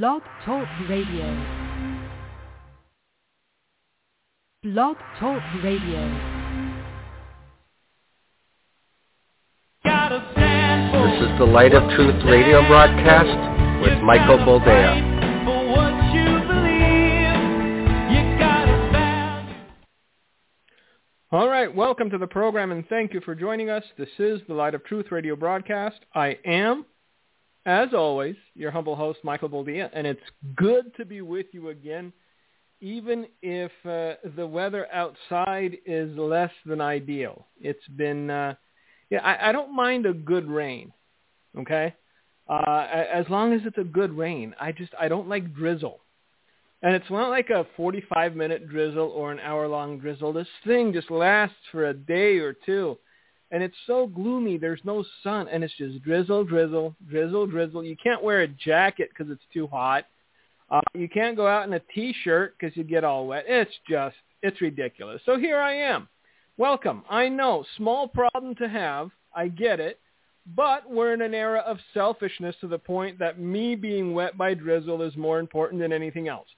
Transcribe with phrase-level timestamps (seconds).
[0.00, 1.26] Blog Talk Radio.
[4.62, 6.00] Blog Talk Radio.
[9.84, 15.12] This is the Light of Truth radio broadcast with Michael Boldea.
[21.32, 23.84] All right, welcome to the program and thank you for joining us.
[23.98, 26.00] This is the Light of Truth radio broadcast.
[26.14, 26.86] I am,
[27.66, 30.20] as always, your humble host, Michael Boldea, and it's
[30.56, 32.12] good to be with you again,
[32.80, 37.46] even if uh, the weather outside is less than ideal.
[37.60, 38.54] It's been, uh,
[39.10, 40.92] yeah, I, I don't mind a good rain,
[41.56, 41.94] okay?
[42.48, 44.54] Uh, as long as it's a good rain.
[44.60, 46.00] I just, I don't like drizzle.
[46.82, 50.32] And it's not like a 45 minute drizzle or an hour long drizzle.
[50.32, 52.98] This thing just lasts for a day or two.
[53.52, 54.56] And it's so gloomy.
[54.56, 55.46] There's no sun.
[55.48, 57.84] And it's just drizzle, drizzle, drizzle, drizzle.
[57.84, 60.06] You can't wear a jacket because it's too hot.
[60.70, 63.44] Uh, you can't go out in a t-shirt because you get all wet.
[63.46, 65.20] It's just, it's ridiculous.
[65.26, 66.08] So here I am.
[66.56, 67.04] Welcome.
[67.08, 69.10] I know, small problem to have.
[69.36, 70.00] I get it.
[70.56, 74.54] But we're in an era of selfishness to the point that me being wet by
[74.54, 76.48] drizzle is more important than anything else.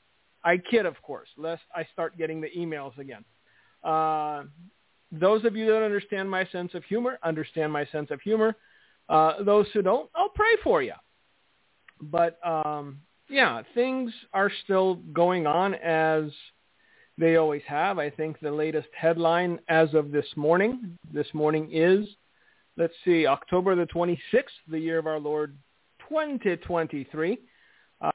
[0.44, 3.24] I kid, of course, lest I start getting the emails again.
[3.82, 4.44] Uh,
[5.12, 8.56] those of you that understand my sense of humor, understand my sense of humor.
[9.08, 10.94] Uh, those who don't, I'll pray for you.
[12.00, 16.30] But um, yeah, things are still going on as
[17.16, 17.98] they always have.
[17.98, 22.06] I think the latest headline as of this morning, this morning is,
[22.76, 24.18] let's see, October the 26th,
[24.68, 25.56] the year of our Lord
[26.08, 27.38] 2023.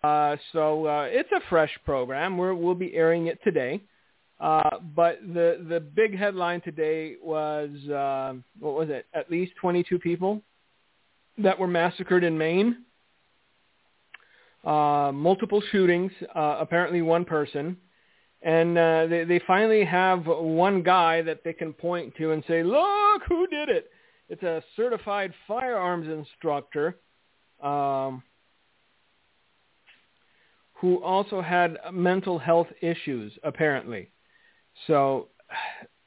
[0.03, 2.37] Uh, so uh, it's a fresh program.
[2.37, 3.81] We're, we'll be airing it today.
[4.39, 9.05] Uh, but the the big headline today was uh, what was it?
[9.13, 10.41] At least 22 people
[11.37, 12.83] that were massacred in Maine.
[14.63, 16.11] Uh, multiple shootings.
[16.35, 17.75] Uh, apparently, one person,
[18.41, 22.63] and uh, they they finally have one guy that they can point to and say,
[22.63, 23.89] "Look, who did it?"
[24.29, 26.97] It's a certified firearms instructor.
[27.61, 28.23] Um,
[30.79, 34.09] who also had mental health issues, apparently.
[34.87, 35.27] So,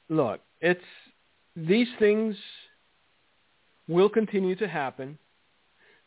[0.09, 0.81] look, it's
[1.55, 2.35] these things
[3.87, 5.17] will continue to happen.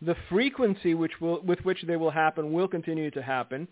[0.02, 3.66] The frequency which will, with which they will happen will continue to happen,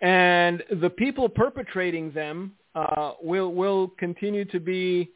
[0.00, 5.10] and the people perpetrating them uh, will will continue to be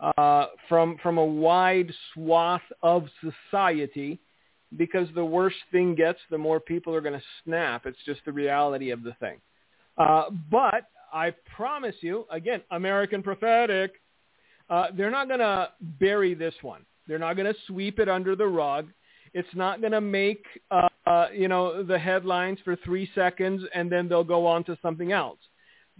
[0.00, 4.18] uh, from from a wide swath of society
[4.76, 7.86] because the worse thing gets, the more people are going to snap.
[7.86, 9.40] It's just the reality of the thing.
[9.96, 13.92] Uh, but I promise you, again, American prophetic,
[14.68, 16.84] uh, they're not going to bury this one.
[17.06, 18.88] They're not going to sweep it under the rug.
[19.32, 23.90] It's not going to make, uh, uh, you know, the headlines for three seconds and
[23.90, 25.38] then they'll go on to something else.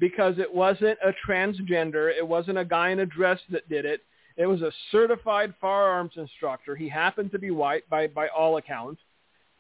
[0.01, 2.13] Because it wasn't a transgender.
[2.13, 4.01] It wasn't a guy in a dress that did it.
[4.37, 6.75] It was a certified firearms instructor.
[6.75, 9.01] He happened to be white by, by all accounts.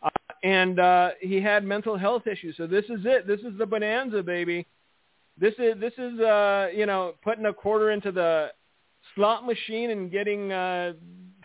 [0.02, 0.08] Uh,
[0.42, 2.56] and uh, he had mental health issues.
[2.56, 3.28] So this is it.
[3.28, 4.66] This is the bonanza, baby.
[5.38, 8.52] This is this is uh, you know putting a quarter into the
[9.14, 10.92] slot machine and getting uh,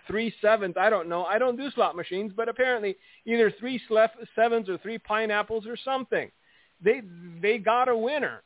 [0.08, 0.76] three sevens.
[0.80, 1.24] I don't know.
[1.26, 2.96] I don't do slot machines, but apparently
[3.26, 3.82] either three
[4.36, 6.30] sevens or three pineapples or something.
[6.84, 7.02] They
[7.42, 8.44] they got a winner.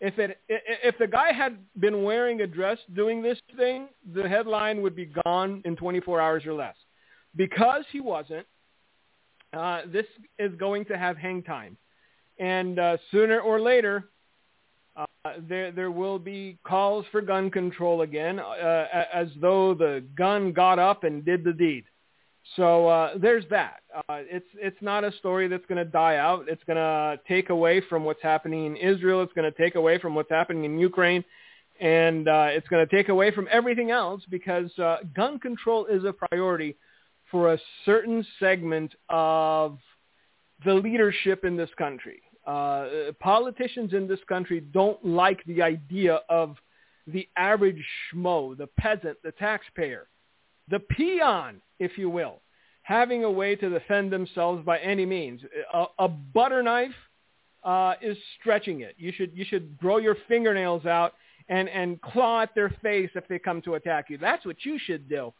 [0.00, 4.82] If it if the guy had been wearing a dress doing this thing, the headline
[4.82, 6.76] would be gone in 24 hours or less.
[7.36, 8.46] Because he wasn't,
[9.52, 10.06] uh, this
[10.38, 11.76] is going to have hang time,
[12.38, 14.08] and uh, sooner or later,
[14.98, 20.52] uh, there there will be calls for gun control again, uh, as though the gun
[20.52, 21.84] got up and did the deed.
[22.56, 23.80] So uh, there's that.
[23.94, 26.46] Uh, it's it's not a story that's going to die out.
[26.48, 29.22] It's going to take away from what's happening in Israel.
[29.22, 31.24] It's going to take away from what's happening in Ukraine,
[31.80, 36.04] and uh, it's going to take away from everything else because uh, gun control is
[36.04, 36.76] a priority
[37.30, 39.78] for a certain segment of
[40.64, 42.22] the leadership in this country.
[42.48, 46.56] Uh, politicians in this country don't like the idea of
[47.06, 50.08] the average schmo, the peasant, the taxpayer
[50.70, 52.40] the peon, if you will,
[52.82, 55.40] having a way to defend themselves by any means.
[55.72, 56.90] A, a butter knife
[57.64, 58.94] uh, is stretching it.
[58.98, 61.14] You should you should grow your fingernails out
[61.48, 64.18] and and claw at their face if they come to attack you.
[64.18, 65.32] That's what you should do.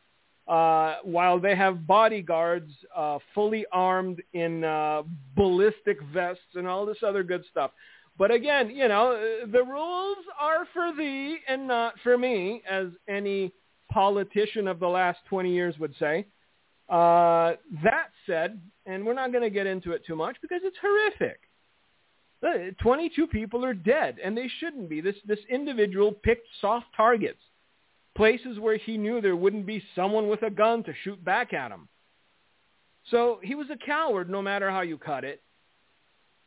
[0.48, 5.02] Uh, while they have bodyguards uh, fully armed in uh,
[5.36, 7.70] ballistic vests and all this other good stuff.
[8.16, 13.52] But again, you know, the rules are for thee and not for me, as any
[13.92, 16.26] politician of the last 20 years would say.
[16.88, 17.52] Uh,
[17.84, 21.40] that said, and we're not going to get into it too much because it's horrific.
[22.42, 25.00] Uh, 22 people are dead, and they shouldn't be.
[25.00, 27.40] This this individual picked soft targets,
[28.18, 31.70] places where he knew there wouldn't be someone with a gun to shoot back at
[31.70, 31.88] him.
[33.12, 35.40] So he was a coward, no matter how you cut it.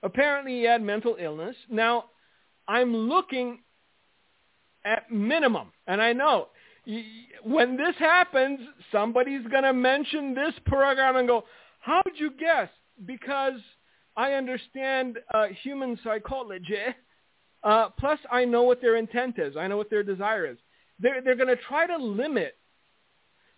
[0.03, 1.55] Apparently, he had mental illness.
[1.69, 2.05] Now,
[2.67, 3.59] I'm looking
[4.83, 6.49] at minimum, and I know
[7.43, 8.59] when this happens,
[8.91, 11.45] somebody's going to mention this program and go,
[11.79, 12.69] how'd you guess?
[13.05, 13.59] Because
[14.17, 16.75] I understand uh, human psychology.
[17.63, 19.55] Uh, plus, I know what their intent is.
[19.55, 20.57] I know what their desire is.
[21.01, 22.57] They're, they're going to try to limit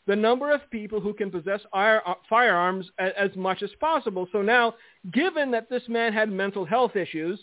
[0.05, 1.99] the number of people who can possess uh,
[2.29, 4.27] firearms as, as much as possible.
[4.31, 4.75] So now,
[5.11, 7.39] given that this man had mental health issues,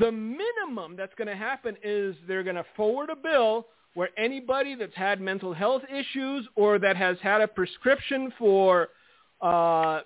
[0.00, 4.74] the minimum that's going to happen is they're going to forward a bill where anybody
[4.74, 8.88] that's had mental health issues or that has had a prescription for
[9.40, 10.00] uh,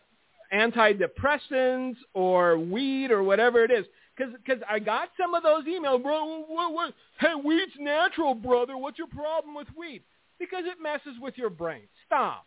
[0.53, 3.85] antidepressants or weed or whatever it is.
[4.21, 6.45] Because I got some of those emails, bro.
[6.47, 8.77] What, what, hey, weed's natural, brother.
[8.77, 10.03] What's your problem with weed?
[10.39, 11.83] Because it messes with your brain.
[12.07, 12.47] Stop.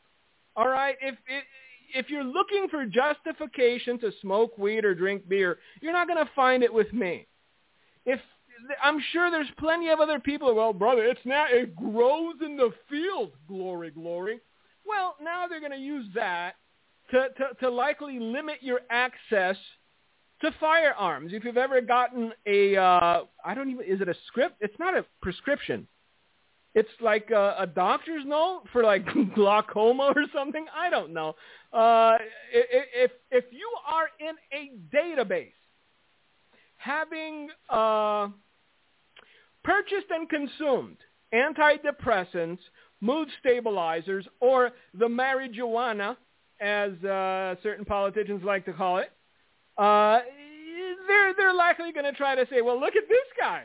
[0.55, 0.95] All right.
[1.01, 1.43] If it,
[1.95, 6.31] if you're looking for justification to smoke weed or drink beer, you're not going to
[6.35, 7.27] find it with me.
[8.05, 8.19] If
[8.81, 10.53] I'm sure there's plenty of other people.
[10.55, 13.31] Well, brother, it's now it grows in the field.
[13.47, 14.39] Glory, glory.
[14.85, 16.53] Well, now they're going to use that
[17.11, 19.57] to, to, to likely limit your access
[20.43, 21.33] to firearms.
[21.33, 24.57] If you've ever gotten a, uh, I don't even, is it a script?
[24.61, 25.87] It's not a prescription.
[26.75, 29.05] It's like a, a doctor's note for like
[29.35, 30.65] glaucoma or something.
[30.75, 31.35] I don't know.
[31.71, 32.17] Uh,
[32.51, 35.51] if if you are in a database
[36.77, 38.27] having uh,
[39.63, 40.97] purchased and consumed
[41.33, 42.59] antidepressants,
[43.01, 46.17] mood stabilizers, or the marijuana,
[46.59, 49.11] as uh, certain politicians like to call it,
[49.77, 50.19] uh,
[51.07, 53.63] they're they're likely going to try to say, well, look at this guy.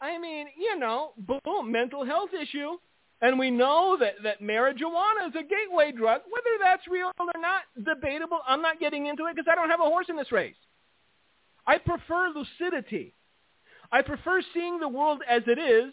[0.00, 2.76] I mean, you know, boom, mental health issue.
[3.20, 6.22] And we know that, that marijuana is a gateway drug.
[6.28, 8.40] Whether that's real or not, debatable.
[8.46, 10.56] I'm not getting into it because I don't have a horse in this race.
[11.66, 13.14] I prefer lucidity.
[13.90, 15.92] I prefer seeing the world as it is,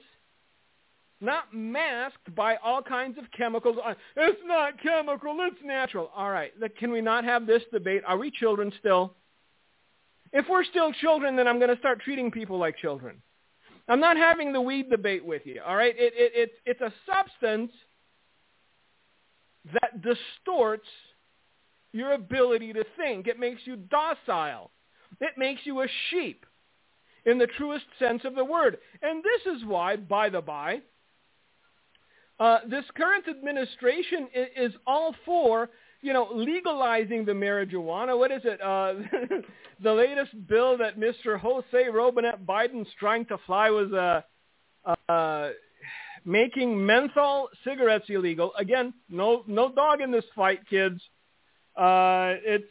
[1.21, 3.77] not masked by all kinds of chemicals.
[3.83, 6.09] Uh, it's not chemical, it's natural.
[6.15, 8.01] All right, can we not have this debate?
[8.07, 9.13] Are we children still?
[10.33, 13.21] If we're still children, then I'm going to start treating people like children.
[13.87, 15.93] I'm not having the weed debate with you, all right?
[15.97, 17.71] It, it, it's, it's a substance
[19.73, 20.87] that distorts
[21.91, 23.27] your ability to think.
[23.27, 24.71] It makes you docile.
[25.19, 26.45] It makes you a sheep
[27.25, 28.77] in the truest sense of the word.
[29.01, 30.81] And this is why, by the by,
[32.39, 35.69] uh, this current administration is, is, all for,
[36.01, 38.17] you know, legalizing the marijuana.
[38.17, 38.61] What is it?
[38.61, 38.93] Uh,
[39.83, 41.39] the latest bill that Mr.
[41.39, 45.49] Jose Robinette Biden's trying to fly was uh, uh,
[46.25, 48.51] making menthol cigarettes illegal.
[48.57, 51.01] Again, no no dog in this fight, kids.
[51.75, 52.65] Uh, it's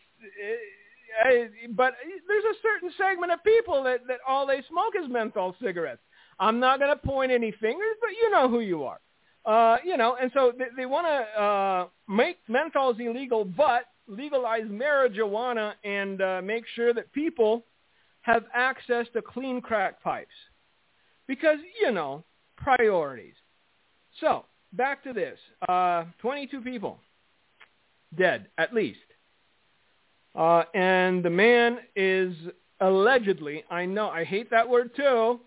[1.27, 1.95] it, but
[2.29, 6.03] there's a certain segment of people that, that all they smoke is menthol cigarettes.
[6.39, 8.99] I'm not going to point any fingers, but you know who you are.
[9.45, 14.65] Uh, you know, and so they, they want to uh, make menthols illegal, but legalize
[14.65, 17.65] marijuana and uh, make sure that people
[18.23, 20.29] have access to clean crack pipes.
[21.27, 22.25] Because, you know,
[22.57, 23.35] priorities.
[24.21, 25.39] So, back to this.
[25.69, 26.99] Uh, 22 people
[28.17, 28.99] dead, at least.
[30.35, 32.35] Uh, and the man is
[32.81, 35.41] allegedly, I know, I hate that word too,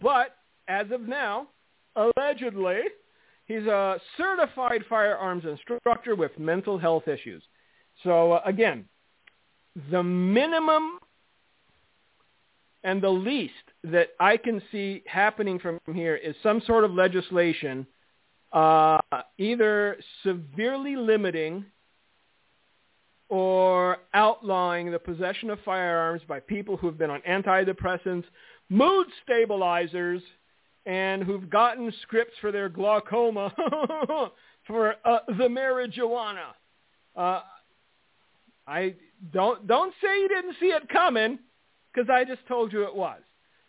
[0.00, 1.48] but as of now,
[1.98, 2.80] allegedly,
[3.46, 7.42] he's a certified firearms instructor with mental health issues.
[8.04, 8.84] So uh, again,
[9.90, 10.98] the minimum
[12.84, 13.52] and the least
[13.84, 17.86] that I can see happening from here is some sort of legislation
[18.52, 18.98] uh,
[19.36, 21.64] either severely limiting
[23.28, 28.24] or outlawing the possession of firearms by people who've been on antidepressants,
[28.70, 30.22] mood stabilizers,
[30.88, 33.52] and who've gotten scripts for their glaucoma
[34.66, 36.54] for uh, the marijuana.
[37.14, 37.42] Uh,
[38.66, 38.94] I
[39.32, 41.38] don't don't say you didn't see it coming,
[41.92, 43.20] because I just told you it was.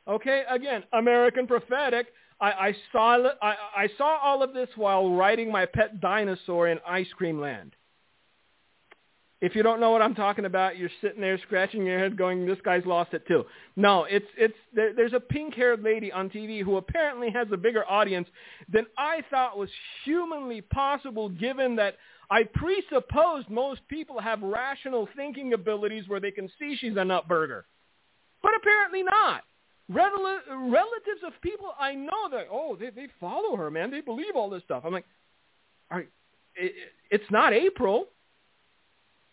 [0.08, 2.08] Okay, again, American prophetic.
[2.40, 6.80] I, I saw I, I saw all of this while riding my pet dinosaur in
[6.88, 7.76] Ice Cream Land.
[9.42, 12.46] If you don't know what I'm talking about, you're sitting there scratching your head going,
[12.46, 13.46] this guy's lost it too.
[13.78, 17.90] No, it's, it's, there, there's a pink-haired lady on TV who apparently has a bigger
[17.90, 18.28] audience
[18.72, 19.70] than I thought was
[20.04, 21.96] humanly possible given that
[22.30, 27.64] I presupposed most people have rational thinking abilities where they can see she's a nutburger.
[28.44, 29.44] But apparently not.
[29.88, 33.90] Rel- relatives of people I know that, oh, they, they follow her, man.
[33.90, 34.84] They believe all this stuff.
[34.86, 35.06] I'm like,
[35.90, 36.10] all right,
[36.56, 36.74] it,
[37.10, 38.06] it's not April.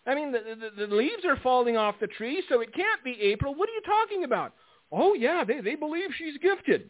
[0.06, 0.40] I mean, the,
[0.76, 3.54] the, the leaves are falling off the tree, so it can't be April.
[3.54, 4.52] What are you talking about?
[4.92, 6.88] Oh, yeah, they, they believe she's gifted.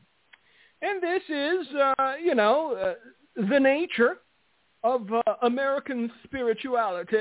[0.83, 4.19] And this is, uh, you know, uh, the nature
[4.85, 7.17] of uh, American spirituality.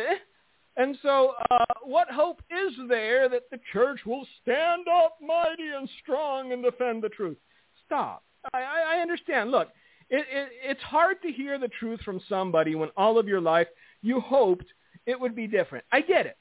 [0.77, 5.89] And so uh, what hope is there that the church will stand up mighty and
[6.03, 7.37] strong and defend the truth?
[7.85, 8.23] Stop.
[8.53, 9.51] I, I understand.
[9.51, 9.69] Look,
[10.09, 13.67] it, it, it's hard to hear the truth from somebody when all of your life
[14.01, 14.65] you hoped
[15.05, 15.85] it would be different.
[15.91, 16.37] I get it.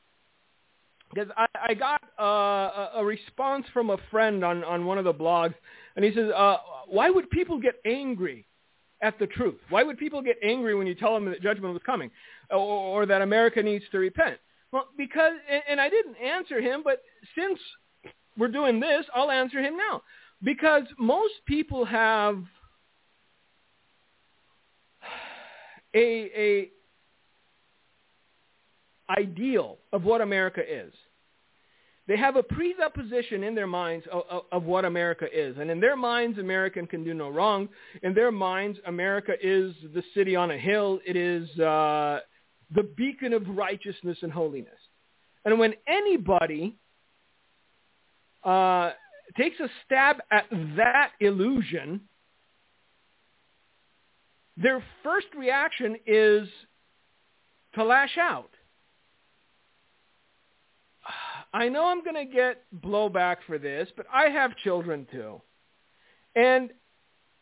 [1.13, 5.15] Because I, I got uh, a response from a friend on, on one of the
[5.15, 5.55] blogs,
[5.95, 6.57] and he says, uh,
[6.87, 8.47] why would people get angry
[9.01, 9.59] at the truth?
[9.69, 12.11] Why would people get angry when you tell them that judgment was coming
[12.51, 14.39] or, or that America needs to repent?
[14.73, 15.35] Well, because,
[15.69, 17.03] and I didn't answer him, but
[17.39, 17.61] since
[18.37, 20.03] we're doing this, I'll answer him now.
[20.43, 22.43] Because most people have
[25.95, 26.71] a, a
[29.11, 30.93] ideal of what America is.
[32.07, 35.57] They have a presupposition in their minds of, of, of, what America is.
[35.59, 37.69] And in their minds, American can do no wrong.
[38.03, 41.01] In their minds, America is the city on a hill.
[41.07, 42.21] It is uh,
[42.75, 44.75] the beacon of righteousness and holiness.
[45.47, 46.77] And when anybody
[48.43, 48.93] uh,
[49.39, 50.45] takes a stab at
[50.77, 52.03] that illusion,
[54.59, 56.49] their first reaction is
[57.75, 58.51] to lash out.
[61.55, 65.41] I know I'm going to get blowback for this, but I have children too.
[66.35, 66.71] And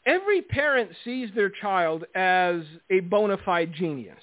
[0.05, 4.21] every parent sees their child as a bona fide genius.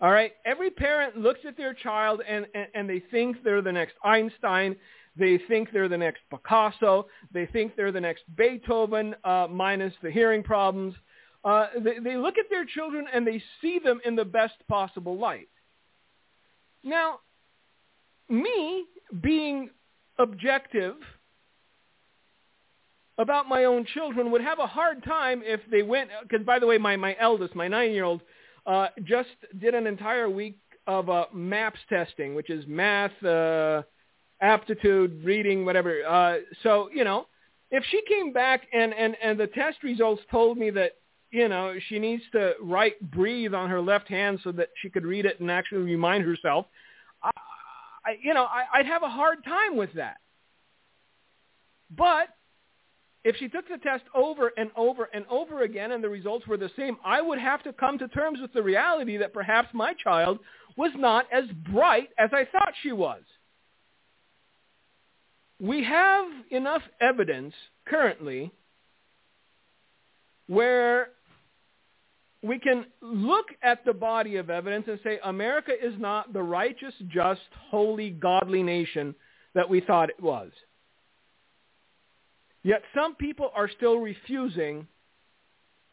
[0.00, 0.32] All right?
[0.44, 4.74] Every parent looks at their child and, and, and they think they're the next Einstein.
[5.16, 7.06] They think they're the next Picasso.
[7.32, 10.92] They think they're the next Beethoven uh, minus the hearing problems.
[11.44, 15.16] Uh, they, they look at their children and they see them in the best possible
[15.16, 15.48] light.
[16.82, 17.20] Now,
[18.28, 18.84] me
[19.22, 19.70] being
[20.18, 20.94] objective
[23.18, 26.66] about my own children would have a hard time if they went, because by the
[26.66, 28.20] way, my, my eldest, my nine-year-old,
[28.66, 29.28] uh, just
[29.60, 33.82] did an entire week of uh, MAPS testing, which is math, uh,
[34.40, 36.04] aptitude, reading, whatever.
[36.06, 37.26] Uh, so, you know,
[37.70, 40.92] if she came back and, and, and the test results told me that,
[41.30, 45.04] you know, she needs to write breathe on her left hand so that she could
[45.04, 46.66] read it and actually remind herself,
[47.22, 47.30] I,
[48.22, 50.18] you know, I, I'd have a hard time with that.
[51.96, 52.28] But
[53.24, 56.58] if she took the test over and over and over again and the results were
[56.58, 59.94] the same, I would have to come to terms with the reality that perhaps my
[59.94, 60.38] child
[60.76, 63.22] was not as bright as I thought she was.
[65.58, 67.54] We have enough evidence
[67.86, 68.50] currently
[70.46, 71.08] where
[72.44, 76.92] we can look at the body of evidence and say America is not the righteous,
[77.08, 79.14] just, holy, godly nation
[79.54, 80.50] that we thought it was.
[82.62, 84.86] Yet some people are still refusing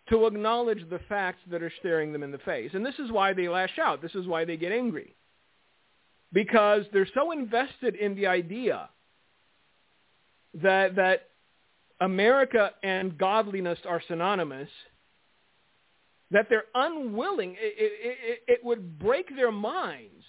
[0.09, 2.71] to acknowledge the facts that are staring them in the face.
[2.73, 4.01] And this is why they lash out.
[4.01, 5.15] This is why they get angry.
[6.33, 8.89] Because they're so invested in the idea
[10.61, 11.29] that, that
[12.01, 14.67] America and godliness are synonymous–
[16.31, 20.23] that they're unwilling, it, it, it, would break their minds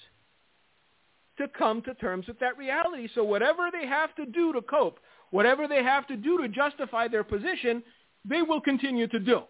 [1.39, 3.09] to come to terms with that reality.
[3.15, 4.99] So whatever they have to do to cope,
[5.31, 7.83] whatever they have to do to justify their position,
[8.29, 9.43] they will continue to do.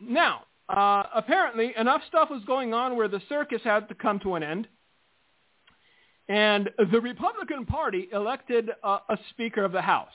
[0.00, 4.34] Now, uh, apparently enough stuff was going on where the circus had to come to
[4.34, 4.66] an end.
[6.28, 10.08] And the Republican Party elected uh, a Speaker of the House.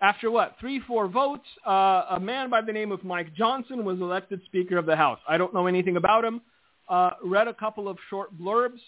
[0.00, 3.98] After what, three, four votes, uh, a man by the name of Mike Johnson was
[3.98, 5.18] elected Speaker of the House.
[5.26, 6.42] I don't know anything about him.
[6.88, 8.80] Uh, read a couple of short blurbs.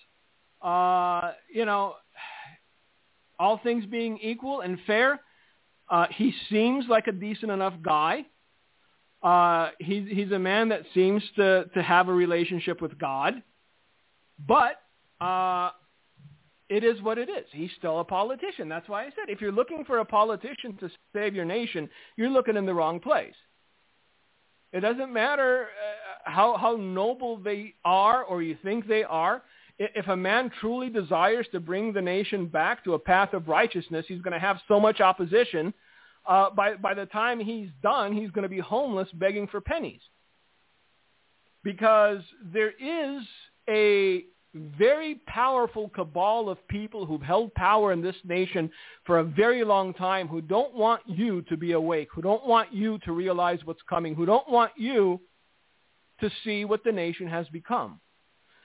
[0.60, 1.94] Uh, you know,
[3.38, 5.20] all things being equal and fair,
[5.88, 8.26] uh, he seems like a decent enough guy.
[9.22, 13.42] Uh, he's, he's a man that seems to, to have a relationship with God.
[14.46, 14.80] But
[15.20, 15.70] uh,
[16.68, 17.46] it is what it is.
[17.52, 18.68] He's still a politician.
[18.68, 22.30] That's why I said if you're looking for a politician to save your nation, you're
[22.30, 23.34] looking in the wrong place.
[24.72, 29.42] It doesn't matter uh, how, how noble they are or you think they are.
[29.78, 34.04] If a man truly desires to bring the nation back to a path of righteousness,
[34.08, 35.72] he's going to have so much opposition.
[36.26, 40.00] Uh, by, by the time he's done, he's going to be homeless begging for pennies
[41.62, 42.20] because
[42.52, 43.22] there is
[43.68, 48.70] a very powerful cabal of people who've held power in this nation
[49.04, 52.72] for a very long time who don't want you to be awake, who don't want
[52.72, 55.20] you to realize what's coming, who don't want you
[56.20, 58.00] to see what the nation has become.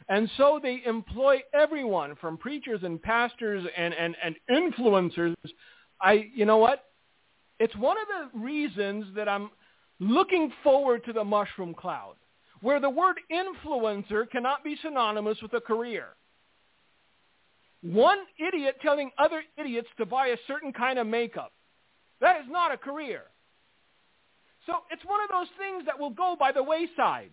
[0.10, 5.36] And so they employ everyone from preachers and pastors and, and, and influencers.
[6.02, 6.86] I, you know what?
[7.60, 9.50] It's one of the reasons that I'm
[10.00, 12.16] looking forward to the mushroom cloud
[12.64, 16.08] where the word influencer cannot be synonymous with a career.
[17.82, 21.52] One idiot telling other idiots to buy a certain kind of makeup.
[22.22, 23.24] That is not a career.
[24.66, 27.32] So it's one of those things that will go by the wayside.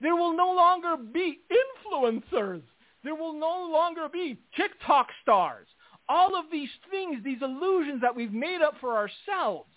[0.00, 2.62] There will no longer be influencers.
[3.04, 5.66] There will no longer be TikTok stars.
[6.08, 9.68] All of these things, these illusions that we've made up for ourselves,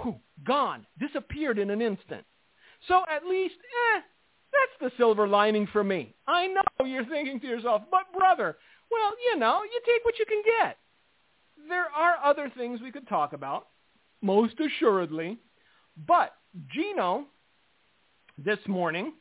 [0.00, 2.24] whew, gone, disappeared in an instant.
[2.88, 4.00] So at least, eh,
[4.52, 6.14] that's the silver lining for me.
[6.26, 8.56] I know you're thinking to yourself, but brother,
[8.90, 10.78] well, you know, you take what you can get.
[11.68, 13.68] There are other things we could talk about,
[14.22, 15.38] most assuredly.
[16.06, 16.34] But
[16.68, 17.26] Gino,
[18.38, 19.12] this morning,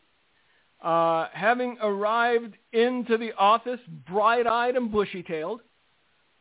[0.82, 5.62] uh, having arrived into the office bright-eyed and bushy-tailed,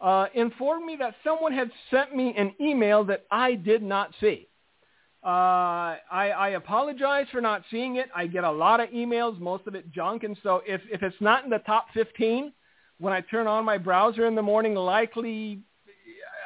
[0.00, 4.48] uh, informed me that someone had sent me an email that I did not see.
[5.24, 8.08] Uh, I, I apologize for not seeing it.
[8.14, 11.20] I get a lot of emails, most of it junk, and so if, if it's
[11.20, 12.52] not in the top 15
[12.98, 15.60] when I turn on my browser in the morning, likely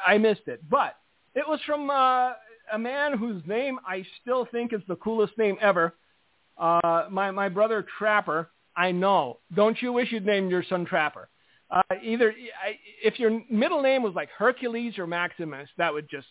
[0.07, 0.63] I missed it.
[0.69, 0.97] But
[1.35, 2.33] it was from uh,
[2.73, 5.95] a man whose name I still think is the coolest name ever.
[6.59, 8.51] Uh, my my brother Trapper.
[8.75, 9.39] I know.
[9.55, 11.29] Don't you wish you'd named your son Trapper?
[11.71, 16.27] Uh, either I, if your middle name was like Hercules or Maximus, that would just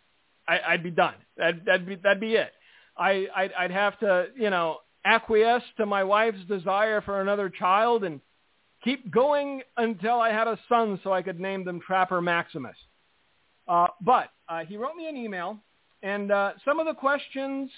[0.48, 1.16] I, would be done.
[1.38, 2.52] That, that'd be that'd be it.
[2.98, 8.04] I I'd, I'd have to you know acquiesce to my wife's desire for another child
[8.04, 8.22] and
[8.84, 12.76] keep going until I had a son so I could name them Trapper Maximus.
[13.68, 15.58] Uh, but uh, he wrote me an email,
[16.04, 17.70] and uh, some of the questions,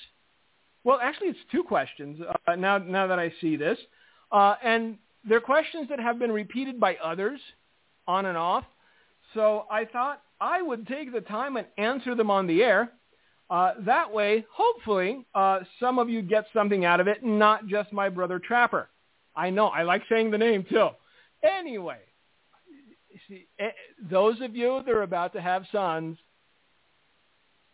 [0.84, 3.78] well, actually it's two questions uh, now, now that I see this.
[4.32, 7.40] Uh, and they're questions that have been repeated by others
[8.08, 8.64] on and off.
[9.34, 12.92] So I thought I would take the time and answer them on the air.
[13.50, 17.92] Uh, that way, hopefully, uh, some of you get something out of it, not just
[17.94, 18.90] my brother Trapper.
[19.36, 20.90] I know, I like saying the name too.
[21.44, 22.00] Anyway,
[23.28, 23.70] see, eh,
[24.10, 26.18] those of you that are about to have sons,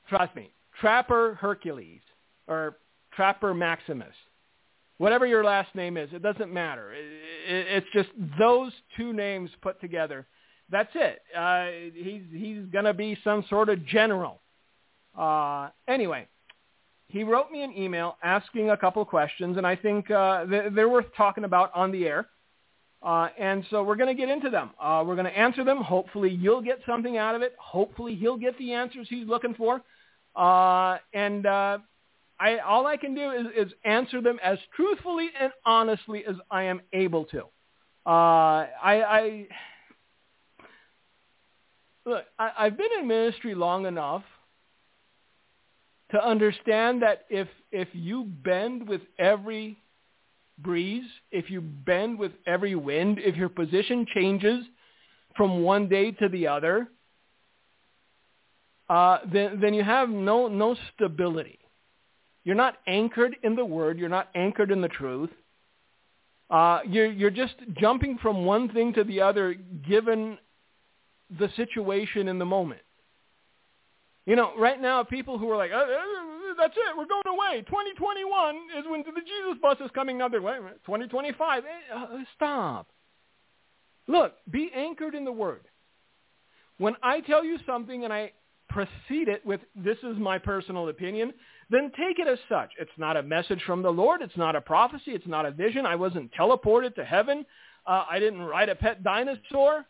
[0.07, 2.01] trust me, Trapper Hercules
[2.47, 2.77] or
[3.13, 4.15] Trapper Maximus,
[4.97, 6.93] whatever your last name is, it doesn't matter.
[7.47, 10.25] It's just those two names put together
[10.71, 11.21] that's it.
[11.35, 14.39] Uh, he's he's gonna be some sort of general.
[15.17, 16.27] Uh, anyway,
[17.07, 20.89] he wrote me an email asking a couple of questions, and I think uh, they're
[20.89, 22.27] worth talking about on the air.
[23.01, 24.71] Uh, and so we're going to get into them.
[24.79, 25.77] Uh, we're going to answer them.
[25.77, 27.55] Hopefully you'll get something out of it.
[27.57, 29.81] Hopefully he'll get the answers he's looking for.
[30.35, 31.77] Uh, and uh,
[32.39, 36.63] I, all I can do is, is answer them as truthfully and honestly as I
[36.63, 37.43] am able to.
[38.05, 39.47] Uh, I, I
[42.09, 44.23] look, I, I've been in ministry long enough
[46.11, 49.77] to understand that if if you bend with every
[50.57, 54.65] breeze, if you bend with every wind, if your position changes
[55.37, 56.87] from one day to the other,
[58.89, 61.59] uh, then then you have no no stability.
[62.43, 63.99] You're not anchored in the word.
[63.99, 65.29] You're not anchored in the truth.
[66.49, 69.55] Uh, you're you're just jumping from one thing to the other,
[69.87, 70.39] given
[71.37, 72.81] the situation in the moment.
[74.25, 77.63] You know, right now, people who are like, oh, that's it, we're going away.
[77.67, 80.57] 2021 is when the Jesus bus is coming another way.
[80.85, 82.87] 2025, eh, uh, stop.
[84.07, 85.61] Look, be anchored in the Word.
[86.77, 88.31] When I tell you something and I
[88.69, 91.33] precede it with, this is my personal opinion,
[91.69, 92.71] then take it as such.
[92.79, 94.21] It's not a message from the Lord.
[94.21, 95.11] It's not a prophecy.
[95.11, 95.85] It's not a vision.
[95.85, 97.45] I wasn't teleported to heaven.
[97.85, 99.85] Uh, I didn't ride a pet dinosaur.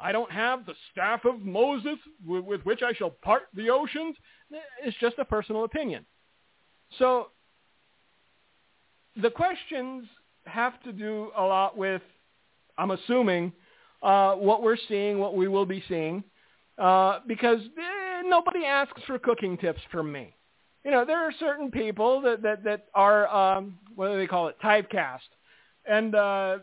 [0.00, 4.16] I don't have the staff of Moses with, with which I shall part the oceans.
[4.82, 6.04] It's just a personal opinion.
[6.98, 7.28] So
[9.20, 10.06] the questions
[10.46, 12.02] have to do a lot with,
[12.76, 13.52] I'm assuming,
[14.02, 16.22] uh, what we're seeing, what we will be seeing,
[16.78, 20.34] uh, because eh, nobody asks for cooking tips from me.
[20.84, 24.48] You know, there are certain people that, that, that are, um, what do they call
[24.48, 25.20] it, typecast.
[25.86, 26.58] And uh,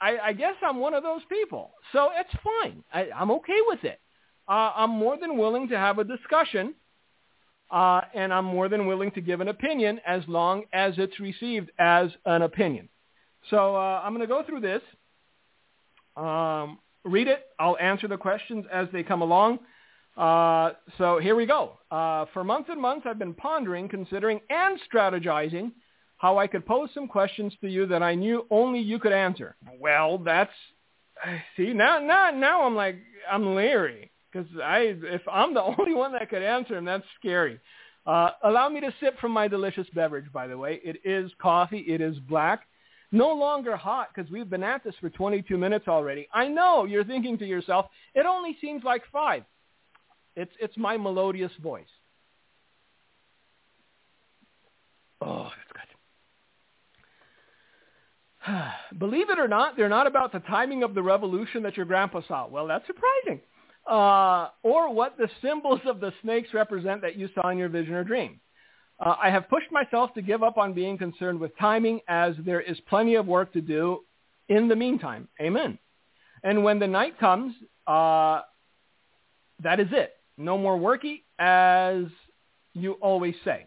[0.00, 1.72] I, I guess I'm one of those people.
[1.92, 2.82] So it's fine.
[2.92, 4.00] I, I'm okay with it.
[4.48, 6.74] Uh, I'm more than willing to have a discussion
[7.70, 11.70] uh, and I'm more than willing to give an opinion as long as it's received
[11.78, 12.88] as an opinion.
[13.48, 14.82] So uh, I'm going to go through this,
[16.16, 17.46] um, read it.
[17.58, 19.60] I'll answer the questions as they come along.
[20.16, 21.78] Uh, so here we go.
[21.90, 25.72] Uh, for months and months, I've been pondering, considering, and strategizing
[26.20, 29.56] how I could pose some questions to you that I knew only you could answer.
[29.78, 30.52] Well, that's
[31.56, 32.96] see now now now I'm like
[33.30, 37.58] I'm leery because I if I'm the only one that could answer them, that's scary.
[38.06, 40.30] Uh, allow me to sip from my delicious beverage.
[40.30, 41.84] By the way, it is coffee.
[41.88, 42.66] It is black.
[43.12, 46.28] No longer hot because we've been at this for 22 minutes already.
[46.34, 49.44] I know you're thinking to yourself, it only seems like five.
[50.36, 51.88] It's it's my melodious voice.
[55.22, 55.59] Oh, that's good.
[58.98, 62.20] Believe it or not, they're not about the timing of the revolution that your grandpa
[62.26, 62.46] saw.
[62.46, 63.40] Well, that's surprising.
[63.88, 67.94] Uh, or what the symbols of the snakes represent that you saw in your vision
[67.94, 68.40] or dream.
[68.98, 72.60] Uh, I have pushed myself to give up on being concerned with timing as there
[72.60, 74.00] is plenty of work to do
[74.48, 75.28] in the meantime.
[75.40, 75.78] Amen.
[76.42, 77.54] And when the night comes,
[77.86, 78.42] uh,
[79.62, 80.16] that is it.
[80.36, 82.04] No more worky, as
[82.74, 83.66] you always say.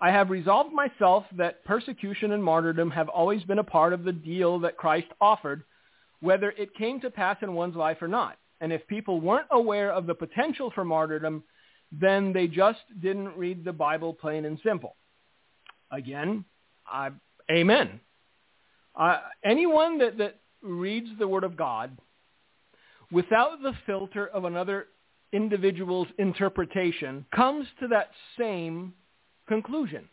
[0.00, 4.12] I have resolved myself that persecution and martyrdom have always been a part of the
[4.12, 5.64] deal that Christ offered,
[6.20, 8.36] whether it came to pass in one's life or not.
[8.60, 11.44] And if people weren't aware of the potential for martyrdom,
[11.92, 14.96] then they just didn't read the Bible plain and simple.
[15.90, 16.44] Again,
[16.86, 17.10] I,
[17.50, 18.00] amen.
[18.94, 21.96] Uh, anyone that, that reads the Word of God
[23.10, 24.88] without the filter of another
[25.32, 28.92] individual's interpretation comes to that same
[29.48, 30.08] conclusion.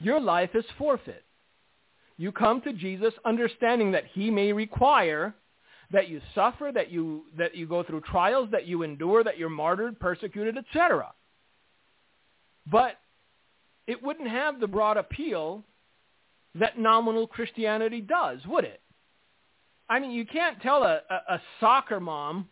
[0.00, 1.24] Your life is forfeit.
[2.16, 5.34] You come to Jesus understanding that he may require
[5.92, 9.48] that you suffer, that you, that you go through trials, that you endure, that you're
[9.48, 11.12] martyred, persecuted, etc.
[12.70, 12.98] But
[13.86, 15.62] it wouldn't have the broad appeal
[16.56, 18.80] that nominal Christianity does, would it?
[19.88, 22.48] I mean, you can't tell a, a, a soccer mom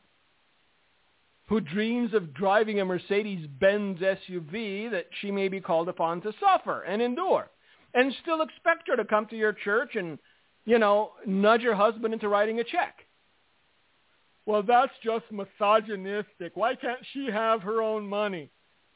[1.46, 6.82] who dreams of driving a Mercedes-Benz SUV that she may be called upon to suffer
[6.82, 7.50] and endure
[7.92, 10.18] and still expect her to come to your church and,
[10.64, 13.00] you know, nudge her husband into writing a check.
[14.46, 16.52] Well, that's just misogynistic.
[16.54, 18.50] Why can't she have her own money?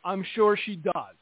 [0.04, 1.16] I'm sure she does.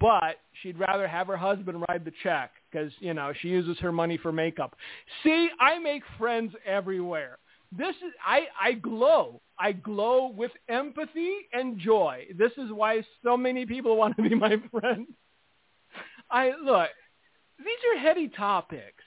[0.00, 3.92] But she'd rather have her husband write the check because, you know, she uses her
[3.92, 4.76] money for makeup.
[5.22, 7.38] See, I make friends everywhere.
[7.72, 9.40] This is I, I glow.
[9.58, 12.26] I glow with empathy and joy.
[12.36, 15.06] This is why so many people want to be my friend.
[16.30, 16.88] I look,
[17.58, 19.04] these are heady topics.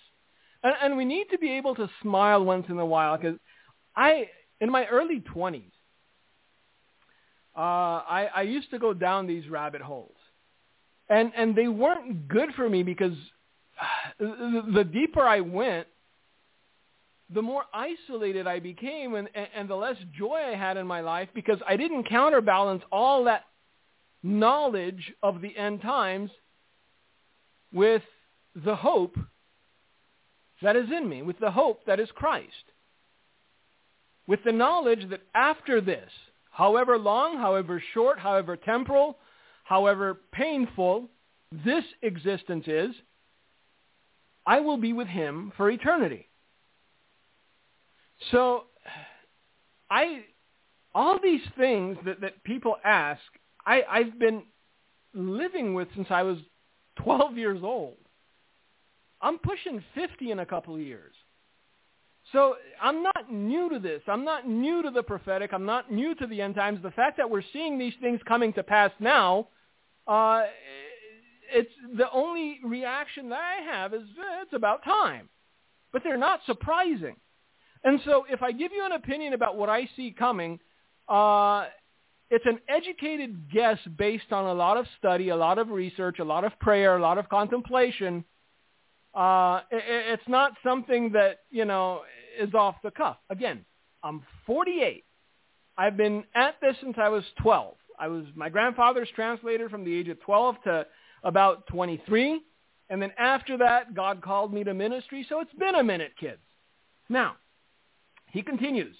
[0.64, 3.38] And, and we need to be able to smile once in a while because
[3.96, 5.72] I, in my early 20s,
[7.56, 10.16] uh, I, I used to go down these rabbit holes.
[11.10, 13.14] And, and they weren't good for me because
[14.20, 15.88] the deeper I went,
[17.34, 21.30] the more isolated I became and, and the less joy I had in my life
[21.34, 23.46] because I didn't counterbalance all that
[24.24, 26.32] knowledge of the end times
[27.72, 28.02] with
[28.56, 29.16] the hope
[30.62, 32.54] that is in me, with the hope that is Christ.
[34.28, 36.10] With the knowledge that after this,
[36.52, 39.18] however long, however short, however temporal,
[39.64, 41.10] however painful
[41.52, 42.92] this existence is,
[44.46, 46.29] I will be with him for eternity.
[48.32, 48.66] So
[49.90, 50.24] I
[50.94, 53.22] all these things that, that people ask,
[53.66, 54.44] I, I've been
[55.14, 56.38] living with since I was
[56.98, 57.98] 12 years old.
[59.22, 61.14] I'm pushing 50 in a couple of years.
[62.32, 64.02] So I'm not new to this.
[64.08, 65.52] I'm not new to the prophetic.
[65.54, 66.80] I'm not new to the end times.
[66.84, 69.48] The fact that we're seeing these things coming to pass now,
[70.08, 70.44] uh,
[71.52, 75.28] it's the only reaction that I have is eh, it's about time.
[75.92, 77.16] But they're not surprising.
[77.84, 80.60] And so if I give you an opinion about what I see coming,
[81.08, 81.66] uh,
[82.30, 86.24] it's an educated guess based on a lot of study, a lot of research, a
[86.24, 88.24] lot of prayer, a lot of contemplation.
[89.16, 92.02] Uh, it, it's not something that, you know,
[92.40, 93.18] is off the cuff.
[93.30, 93.66] Again,
[94.04, 95.04] I'm 48.
[95.78, 97.76] I've been at this since I was 12.
[97.98, 100.86] I was my grandfather's translator from the age of 12 to
[101.24, 102.42] about 23.
[102.90, 105.26] And then after that, God called me to ministry.
[105.28, 106.42] So it's been a minute, kids.
[107.10, 107.36] Now,
[108.32, 108.96] he continues,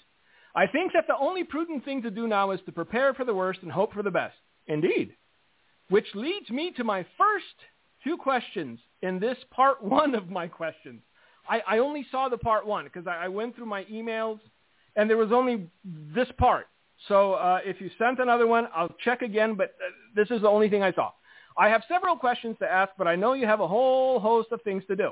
[0.54, 3.34] I think that the only prudent thing to do now is to prepare for the
[3.34, 4.36] worst and hope for the best.
[4.66, 5.14] Indeed.
[5.88, 7.44] Which leads me to my first
[8.04, 11.02] two questions in this part one of my questions.
[11.48, 14.40] I, I only saw the part one because I, I went through my emails
[14.96, 16.66] and there was only this part.
[17.08, 20.48] So uh, if you sent another one, I'll check again, but uh, this is the
[20.48, 21.12] only thing I saw.
[21.56, 24.60] I have several questions to ask, but I know you have a whole host of
[24.62, 25.10] things to do.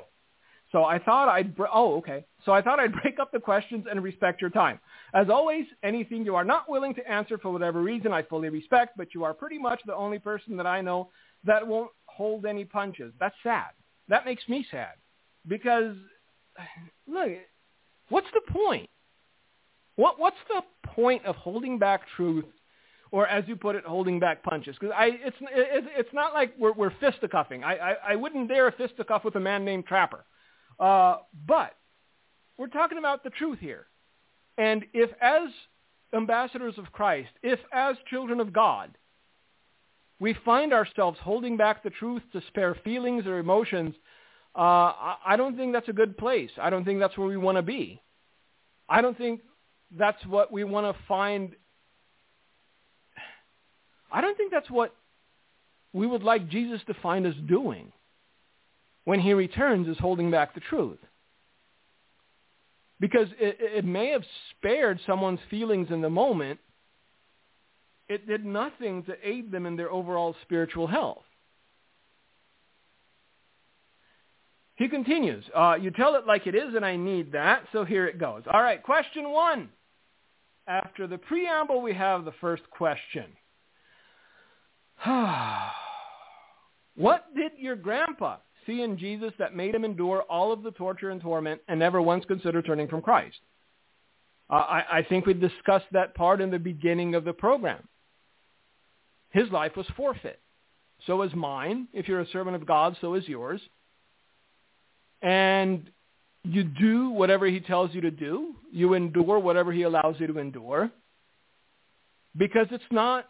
[0.71, 2.25] So I thought I'd, br- oh, okay.
[2.45, 4.79] So I thought I'd break up the questions and respect your time.
[5.13, 8.95] As always, anything you are not willing to answer for whatever reason, I fully respect,
[8.97, 11.09] but you are pretty much the only person that I know
[11.43, 13.13] that won't hold any punches.
[13.19, 13.69] That's sad.
[14.09, 14.93] That makes me sad
[15.47, 15.95] because,
[17.07, 17.29] look,
[18.09, 18.89] what's the point?
[19.95, 22.45] What, what's the point of holding back truth
[23.11, 24.75] or as you put it, holding back punches.
[24.79, 27.63] Because I, it's, it's, it's not like we're, we're fisticuffing.
[27.63, 30.25] I, I, I wouldn't dare fisticuff with a man named Trapper.
[30.79, 31.75] Uh, but
[32.57, 33.87] we're talking about the truth here.
[34.57, 35.49] And if as
[36.13, 38.97] ambassadors of Christ, if as children of God,
[40.19, 43.95] we find ourselves holding back the truth to spare feelings or emotions,
[44.55, 46.49] uh, I don't think that's a good place.
[46.61, 48.01] I don't think that's where we want to be.
[48.89, 49.41] I don't think
[49.97, 51.55] that's what we want to find.
[54.11, 54.93] I don't think that's what
[55.93, 57.91] we would like Jesus to find us doing
[59.09, 60.99] when he returns is holding back the truth.
[62.99, 66.59] Because it, it may have spared someone's feelings in the moment.
[68.07, 71.23] It did nothing to aid them in their overall spiritual health.
[74.75, 78.05] He continues, uh, you tell it like it is, and I need that, so here
[78.05, 78.43] it goes.
[78.53, 79.69] All right, question one.
[80.67, 83.25] After the preamble, we have the first question.
[86.95, 91.09] what did your grandpa see in Jesus that made him endure all of the torture
[91.09, 93.37] and torment and never once consider turning from Christ?
[94.49, 97.87] Uh, I, I think we discussed that part in the beginning of the program.
[99.29, 100.39] His life was forfeit.
[101.05, 101.87] So is mine.
[101.93, 103.61] If you're a servant of God, so is yours.
[105.21, 105.89] And
[106.43, 108.55] you do whatever he tells you to do.
[108.71, 110.91] You endure whatever he allows you to endure.
[112.35, 113.25] Because it's not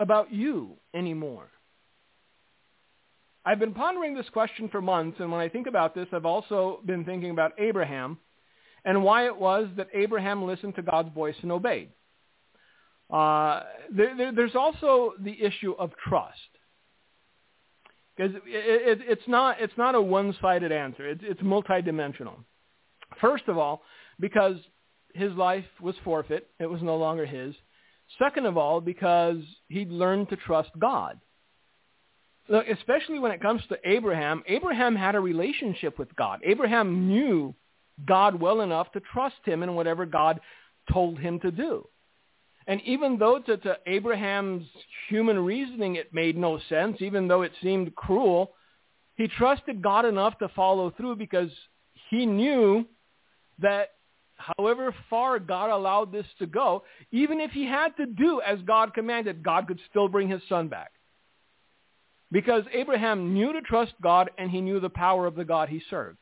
[0.00, 1.48] about you anymore.
[3.44, 6.80] I've been pondering this question for months, and when I think about this, I've also
[6.86, 8.18] been thinking about Abraham
[8.84, 11.90] and why it was that Abraham listened to God's voice and obeyed.
[13.12, 16.38] Uh, there, there, there's also the issue of trust.
[18.16, 21.08] Because it, it, it's, not, it's not a one-sided answer.
[21.08, 22.36] It's, it's multidimensional.
[23.20, 23.82] First of all,
[24.20, 24.56] because
[25.14, 26.48] his life was forfeit.
[26.58, 27.54] It was no longer his.
[28.18, 31.20] Second of all, because he'd learned to trust God.
[32.48, 36.40] Look, especially when it comes to Abraham, Abraham had a relationship with God.
[36.44, 37.54] Abraham knew
[38.06, 40.40] God well enough to trust him in whatever God
[40.92, 41.86] told him to do.
[42.66, 44.66] And even though to, to Abraham's
[45.08, 48.52] human reasoning it made no sense, even though it seemed cruel,
[49.16, 51.50] he trusted God enough to follow through because
[52.10, 52.84] he knew
[53.60, 53.90] that
[54.36, 58.94] however far God allowed this to go, even if he had to do as God
[58.94, 60.90] commanded, God could still bring his son back.
[62.34, 65.80] Because Abraham knew to trust God and he knew the power of the God he
[65.88, 66.18] served.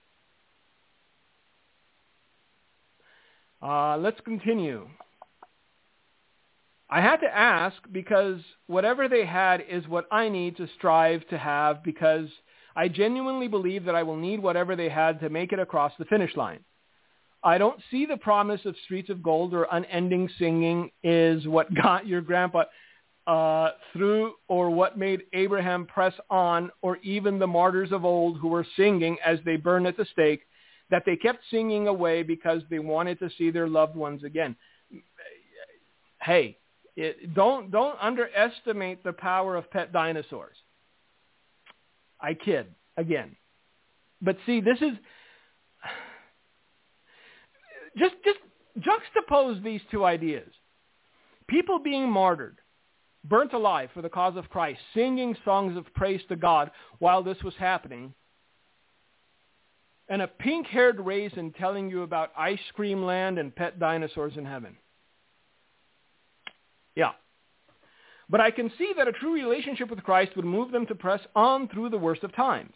[3.62, 4.86] Uh, let's continue.
[6.90, 11.38] I had to ask because whatever they had is what I need to strive to
[11.38, 12.28] have because
[12.76, 16.04] I genuinely believe that I will need whatever they had to make it across the
[16.04, 16.60] finish line.
[17.42, 22.06] I don't see the promise of streets of gold or unending singing is what got
[22.06, 22.64] your grandpa
[23.26, 28.48] uh, through or what made Abraham press on or even the martyrs of old who
[28.48, 30.42] were singing as they burned at the stake
[30.90, 34.56] that they kept singing away because they wanted to see their loved ones again.
[36.20, 36.58] Hey,
[36.96, 40.56] it, don't don't underestimate the power of pet dinosaurs.
[42.20, 43.36] I kid again,
[44.20, 44.92] but see, this is
[47.98, 48.38] just just
[48.78, 50.50] juxtapose these two ideas.
[51.48, 52.58] People being martyred,
[53.24, 57.42] burnt alive for the cause of Christ, singing songs of praise to God while this
[57.42, 58.14] was happening,
[60.08, 64.76] and a pink-haired raisin telling you about ice cream land and pet dinosaurs in heaven.
[66.94, 67.12] Yeah.
[68.28, 71.20] But I can see that a true relationship with Christ would move them to press
[71.34, 72.74] on through the worst of times.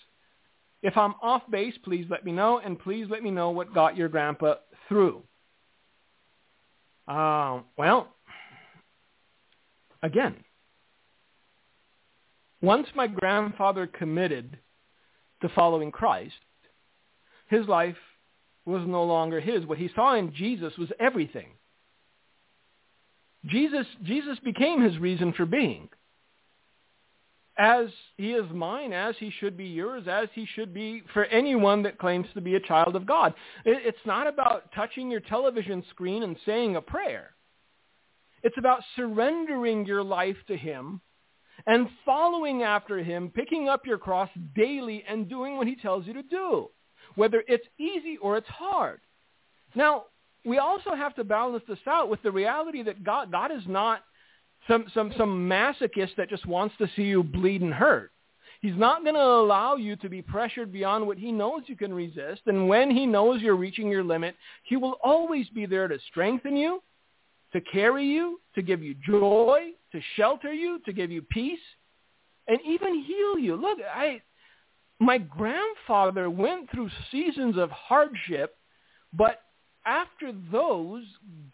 [0.83, 3.97] If I'm off base, please let me know, and please let me know what got
[3.97, 4.55] your grandpa
[4.89, 5.23] through.
[7.09, 8.16] Uh, well,
[10.03, 10.37] again,
[12.63, 14.59] once my grandfather committed
[15.43, 16.35] to following Christ,
[17.49, 17.97] his life
[18.65, 19.65] was no longer his.
[19.65, 21.51] What he saw in Jesus was everything.
[23.47, 25.89] Jesus, Jesus became his reason for being.
[27.59, 31.83] As he is mine, as he should be yours, as he should be for anyone
[31.85, 33.33] that claims to be a child of God.
[33.65, 37.31] It's not about touching your television screen and saying a prayer.
[38.47, 41.01] It's about surrendering your life to him
[41.67, 46.13] and following after him, picking up your cross daily and doing what he tells you
[46.13, 46.69] to do,
[47.17, 49.01] whether it's easy or it's hard.
[49.75, 50.05] Now,
[50.45, 54.05] we also have to balance this out with the reality that God, God is not
[54.69, 58.13] some, some, some masochist that just wants to see you bleed and hurt.
[58.63, 61.93] He's not going to allow you to be pressured beyond what he knows you can
[61.93, 62.43] resist.
[62.47, 66.57] And when he knows you're reaching your limit, he will always be there to strengthen
[66.57, 66.81] you,
[67.53, 71.59] to carry you, to give you joy, to shelter you, to give you peace,
[72.49, 73.57] and even heal you.
[73.57, 74.21] Look, I,
[74.99, 78.57] my grandfather went through seasons of hardship,
[79.13, 79.43] but
[79.85, 81.05] after those,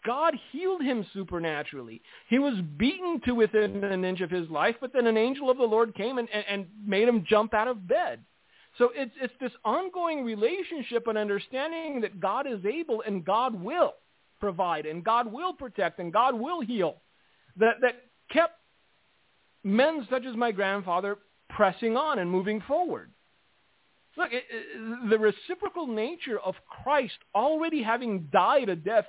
[0.05, 2.01] God healed him supernaturally.
[2.29, 5.57] He was beaten to within an inch of his life, but then an angel of
[5.57, 8.19] the Lord came and, and, and made him jump out of bed.
[8.79, 13.93] So it's, it's this ongoing relationship and understanding that God is able and God will
[14.43, 16.95] provide and God will protect and God will heal
[17.55, 17.95] that, that
[18.29, 18.59] kept
[19.63, 21.17] men such as my grandfather
[21.49, 23.09] pressing on and moving forward.
[24.17, 29.05] Look, it, it, the reciprocal nature of Christ already having died a death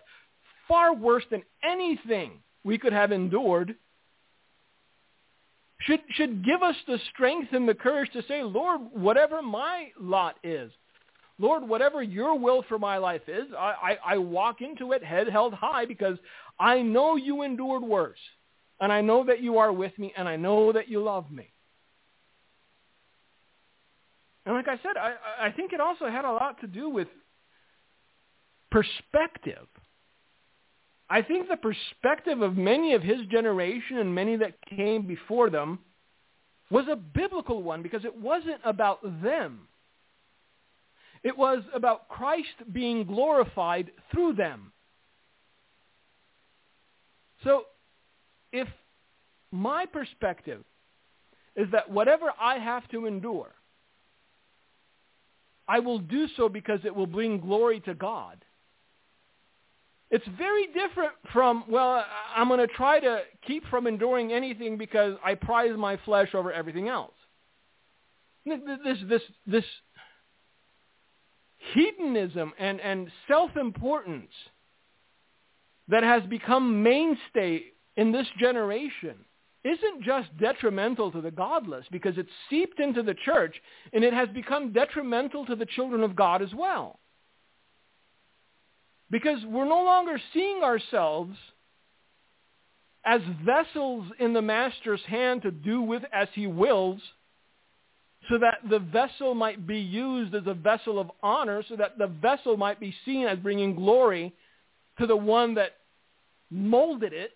[0.69, 3.75] far worse than anything we could have endured
[5.81, 10.37] should, should give us the strength and the courage to say, Lord, whatever my lot
[10.45, 10.71] is,
[11.39, 15.29] Lord, whatever your will for my life is, I, I, I walk into it head
[15.29, 16.17] held high because
[16.59, 18.19] I know you endured worse.
[18.81, 21.53] And I know that you are with me, and I know that you love me.
[24.47, 27.09] And like I said, I, I think it also had a lot to do with
[28.71, 29.67] perspective.
[31.09, 35.79] I think the perspective of many of his generation and many that came before them
[36.71, 39.69] was a biblical one because it wasn't about them.
[41.25, 44.73] It was about Christ being glorified through them.
[47.43, 47.65] So
[48.53, 48.69] if
[49.51, 50.63] my perspective
[51.57, 53.55] is that whatever I have to endure,
[55.67, 58.45] I will do so because it will bring glory to God.
[60.11, 62.05] It's very different from, well,
[62.37, 66.53] I'm going to try to keep from enduring anything because I prize my flesh over
[66.53, 67.15] everything else.
[68.45, 69.65] This, this, this
[71.73, 74.31] hedonism and, and self-importance
[75.89, 77.65] that has become mainstay
[77.97, 79.17] in this generation
[79.65, 83.57] isn't just detrimental to the godless because it's seeped into the church
[83.93, 86.99] and it has become detrimental to the children of God as well.
[89.11, 91.37] Because we're no longer seeing ourselves
[93.05, 97.01] as vessels in the master's hand to do with as he wills
[98.29, 102.07] so that the vessel might be used as a vessel of honor so that the
[102.07, 104.33] vessel might be seen as bringing glory
[104.99, 105.73] to the one that
[106.51, 107.33] molded it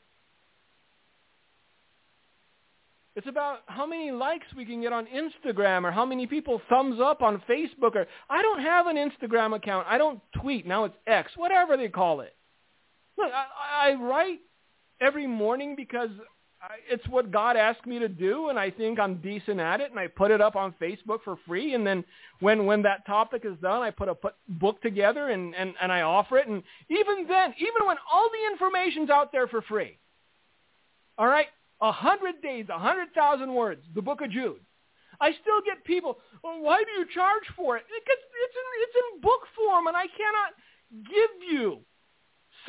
[3.19, 7.01] It's about how many likes we can get on Instagram or how many people thumbs
[7.03, 9.89] up on Facebook or I don't have an Instagram account.
[9.91, 10.69] I don't tweet.
[10.69, 12.33] Now it's X, whatever they call it.
[13.17, 14.39] Look, I, I write
[15.01, 16.11] every morning because
[16.91, 20.01] It's what God asked me to do and I think I'm decent at it and
[20.01, 22.05] I put it up on Facebook for free and then
[22.41, 25.93] when when that topic is done I put a put, book together and, and, and
[25.93, 29.99] I offer it and even then, even when all the information's out there for free,
[31.17, 31.47] all right,
[31.81, 34.61] a hundred days, a hundred thousand words, the book of Jude.
[35.21, 37.85] I still get people, well, why do you charge for it?
[37.87, 40.55] Because it's in, it's in book form and I cannot
[41.05, 41.81] give you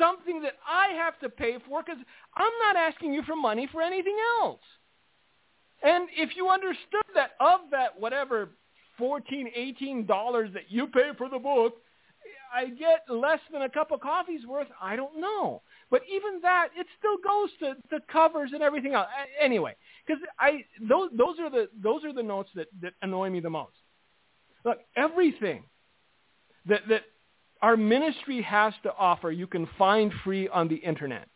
[0.00, 2.00] something that I have to pay for because
[2.34, 4.60] I'm not asking you for money for anything else.
[5.82, 8.50] And if you understood that of that whatever
[8.98, 11.74] 14 18 dollars that you pay for the book,
[12.52, 15.62] I get less than a cup of coffee's worth, I don't know.
[15.90, 19.08] But even that, it still goes to the covers and everything else.
[19.40, 19.74] Anyway,
[20.06, 23.50] because I those those are the those are the notes that that annoy me the
[23.50, 23.76] most.
[24.64, 25.64] Look, everything
[26.66, 27.02] that that
[27.62, 31.28] our ministry has to offer, you can find free on the internet.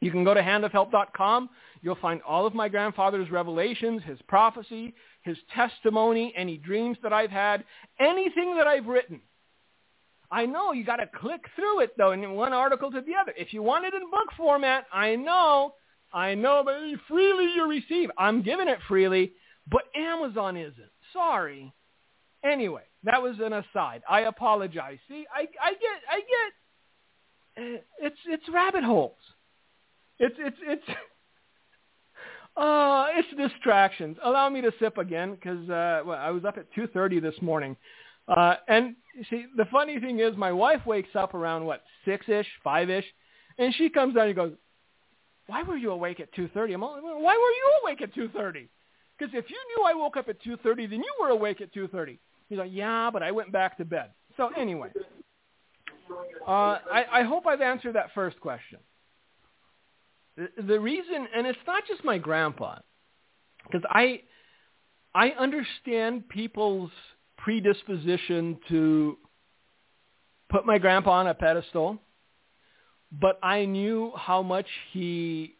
[0.00, 1.48] You can go to handofhelp.com.
[1.80, 7.30] You'll find all of my grandfather's revelations, his prophecy, his testimony, any dreams that I've
[7.30, 7.64] had,
[7.98, 9.20] anything that I've written.
[10.30, 13.32] I know you got to click through it though, in one article to the other.
[13.36, 15.74] If you want it in book format, I know,
[16.12, 16.76] I know, but
[17.08, 18.10] freely you receive.
[18.18, 19.32] I'm giving it freely,
[19.70, 20.90] but Amazon isn't.
[21.12, 21.72] Sorry.
[22.44, 24.02] Anyway, that was an aside.
[24.08, 24.98] I apologize.
[25.08, 27.84] See, I, I get, I get.
[28.00, 29.16] It's it's rabbit holes.
[30.18, 30.84] It's it's it's.
[32.56, 34.16] Uh, it's distractions.
[34.24, 37.76] Allow me to sip again because uh, well, I was up at 2.30 this morning.
[38.28, 38.94] Uh, and
[39.28, 43.04] see, the funny thing is, my wife wakes up around what six ish, five ish,
[43.58, 44.52] and she comes down and goes,
[45.46, 46.74] why were you awake at 2.30?
[46.74, 48.68] I'm all, why were you awake at 2.30?
[49.18, 52.18] Because if you knew I woke up at 2.30, then you were awake at 2.30.
[52.48, 54.10] He's like, yeah, but I went back to bed.
[54.36, 54.90] So anyway,
[56.46, 58.78] uh, I, I hope I've answered that first question.
[60.36, 62.78] The, the reason, and it's not just my grandpa,
[63.64, 64.22] because I,
[65.14, 66.90] I understand people's
[67.38, 69.18] predisposition to
[70.50, 71.98] put my grandpa on a pedestal,
[73.12, 75.56] but I knew how much he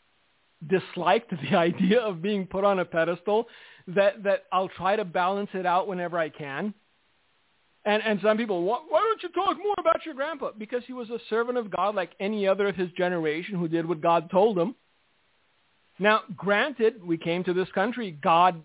[0.69, 3.47] disliked the idea of being put on a pedestal
[3.89, 6.75] that that I'll try to balance it out whenever I can.
[7.85, 10.53] And and some people, why, don't you talk more about your grandpa?
[10.57, 13.87] Because he was a servant of God like any other of his generation who did
[13.87, 14.75] what God told him.
[15.99, 18.19] Now, granted, we came to this country.
[18.23, 18.61] God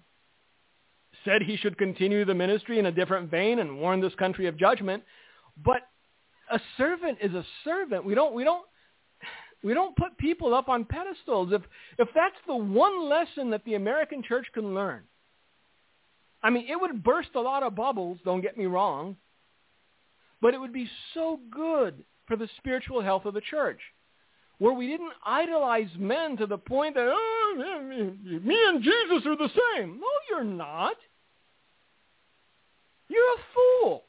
[1.26, 4.58] said he should continue the ministry in a different vein and warn this country of
[4.58, 5.04] judgment.
[5.64, 5.82] But
[6.50, 8.06] a servant is a servant.
[8.06, 8.66] We don't we don't
[9.64, 11.52] we don't put people up on pedestals.
[11.52, 11.62] If
[11.98, 15.04] if that's the one lesson that the American church can learn,
[16.42, 18.20] I mean, it would burst a lot of bubbles.
[18.24, 19.18] Don't get me wrong,
[20.42, 23.80] but it would be so good for the spiritual health of the church,
[24.60, 29.50] where we didn't idolize men to the point that oh, me and Jesus are the
[29.76, 30.00] same.
[30.00, 30.96] No, you're not.
[33.10, 34.04] You're a fool.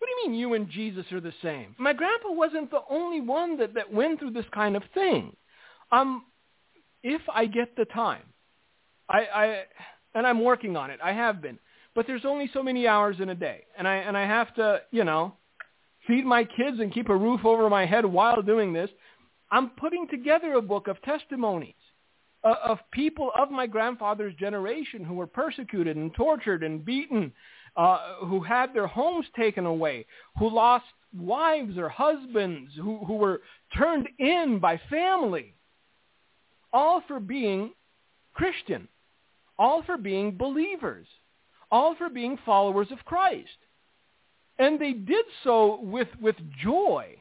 [0.00, 1.74] What do you mean you and Jesus are the same?
[1.78, 5.36] My grandpa wasn't the only one that, that went through this kind of thing.
[5.92, 6.24] Um,
[7.02, 8.22] if I get the time,
[9.10, 9.62] I, I
[10.14, 11.00] and I'm working on it.
[11.04, 11.58] I have been,
[11.94, 14.80] but there's only so many hours in a day, and I and I have to,
[14.90, 15.34] you know,
[16.06, 18.88] feed my kids and keep a roof over my head while doing this.
[19.50, 21.74] I'm putting together a book of testimonies
[22.42, 27.32] uh, of people of my grandfather's generation who were persecuted and tortured and beaten
[27.76, 30.06] uh, who had their homes taken away,
[30.38, 30.84] who lost
[31.16, 33.40] wives or husbands, who, who were
[33.76, 35.54] turned in by family,
[36.72, 37.72] all for being
[38.34, 38.88] Christian,
[39.58, 41.06] all for being believers,
[41.70, 43.48] all for being followers of Christ.
[44.58, 47.19] And they did so with, with joy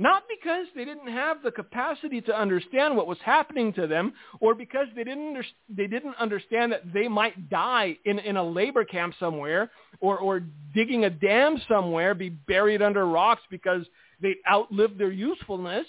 [0.00, 4.54] not because they didn't have the capacity to understand what was happening to them or
[4.54, 8.82] because they didn't, under, they didn't understand that they might die in, in a labor
[8.82, 9.70] camp somewhere
[10.00, 10.40] or, or
[10.72, 13.84] digging a dam somewhere, be buried under rocks because
[14.22, 15.86] they outlived their usefulness,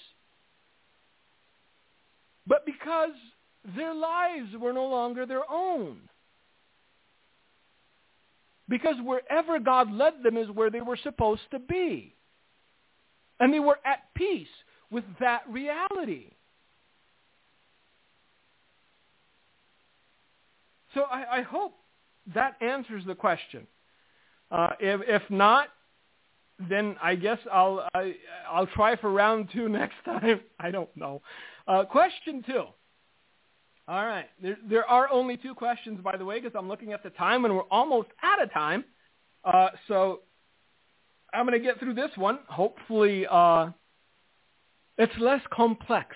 [2.46, 3.12] but because
[3.78, 6.02] their lives were no longer their own.
[8.68, 12.14] Because wherever God led them is where they were supposed to be.
[13.42, 14.48] And they were at peace
[14.92, 16.28] with that reality.
[20.94, 21.74] So I, I hope
[22.36, 23.66] that answers the question.
[24.52, 25.70] Uh, if, if not,
[26.70, 28.14] then I guess I'll I,
[28.52, 30.42] I'll try for round two next time.
[30.60, 31.24] I don't know.
[31.68, 32.66] Uh, question two.
[33.88, 37.02] All right, there, there are only two questions, by the way, because I'm looking at
[37.02, 38.86] the time and we're almost out of time.
[39.44, 40.20] Uh, so
[41.34, 42.40] I'm going to get through this one.
[42.48, 43.70] Hopefully, uh,
[44.98, 46.16] it's less complex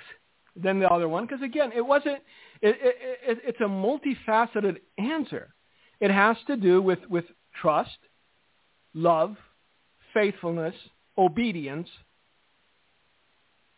[0.56, 2.20] than the other one because again, it wasn't.
[2.62, 5.54] It, it, it, it's a multifaceted answer.
[6.00, 7.26] It has to do with with
[7.62, 7.98] trust,
[8.94, 9.36] love,
[10.14, 10.76] faithfulness,
[11.18, 11.90] obedience,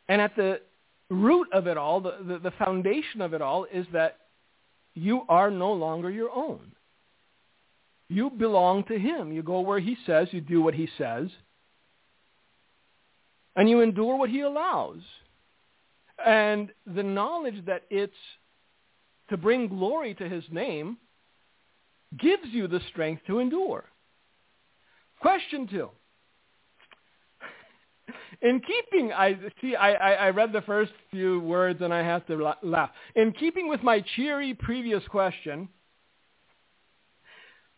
[0.08, 0.62] and at the
[1.10, 4.18] root of it all, the, the, the foundation of it all is that
[4.94, 6.72] you are no longer your own.
[8.10, 9.32] You belong to him.
[9.32, 11.28] You go where he says, you do what he says,
[13.56, 15.02] and you endure what he allows.
[16.24, 18.14] And the knowledge that it's
[19.30, 20.98] to bring glory to his name
[22.18, 23.86] gives you the strength to endure.
[25.20, 25.90] Question two.
[28.42, 32.54] In keeping, I see, I, I, read the first few words and I have to
[32.62, 32.92] laugh.
[33.16, 35.68] In keeping with my cheery previous question,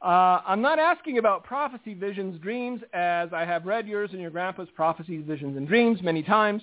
[0.01, 4.31] uh, I'm not asking about prophecy, visions, dreams, as I have read yours and your
[4.31, 6.61] grandpa's prophecies, visions, and dreams many times,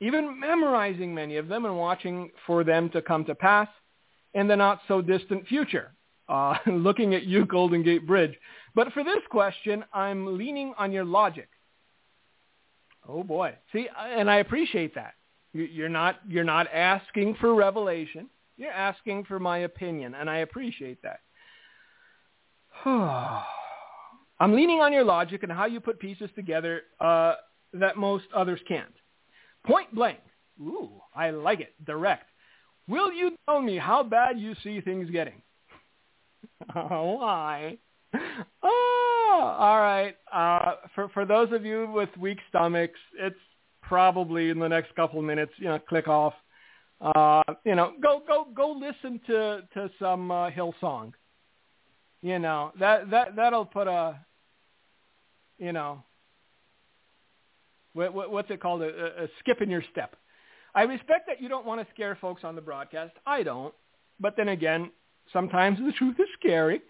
[0.00, 3.68] even memorizing many of them and watching for them to come to pass
[4.34, 5.92] in the not-so-distant future,
[6.28, 8.34] uh, looking at you, Golden Gate Bridge.
[8.74, 11.48] But for this question, I'm leaning on your logic.
[13.08, 13.54] Oh boy.
[13.72, 15.14] See, and I appreciate that.
[15.54, 18.28] You're not, you're not asking for revelation.
[18.56, 21.20] You're asking for my opinion, and I appreciate that.
[24.40, 27.34] I'm leaning on your logic and how you put pieces together uh,
[27.74, 28.92] that most others can't.
[29.64, 30.18] Point blank.
[30.60, 31.74] Ooh, I like it.
[31.84, 32.28] Direct.
[32.88, 35.42] Will you tell me how bad you see things getting?
[36.72, 37.78] why?
[39.34, 40.14] Oh, all right.
[40.30, 43.38] Uh, for for those of you with weak stomachs, it's
[43.80, 45.52] probably in the next couple of minutes.
[45.56, 46.34] You know, click off.
[47.00, 51.12] Uh, you know, go go go listen to to some uh, Hillsong.
[52.22, 54.18] You know that that that'll put a,
[55.58, 56.02] you know,
[57.94, 60.16] what, what what's it called a, a skip in your step.
[60.74, 63.12] I respect that you don't want to scare folks on the broadcast.
[63.26, 63.74] I don't,
[64.20, 64.90] but then again,
[65.32, 66.80] sometimes the truth is scary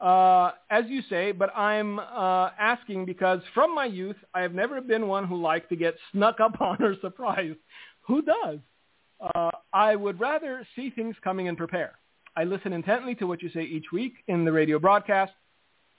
[0.00, 4.80] uh, as you say, but I'm uh, asking because from my youth, I have never
[4.80, 7.58] been one who liked to get snuck up on or surprised.
[8.02, 8.58] Who does?
[9.34, 11.98] Uh, I would rather see things coming and prepare.
[12.36, 15.32] I listen intently to what you say each week in the radio broadcast.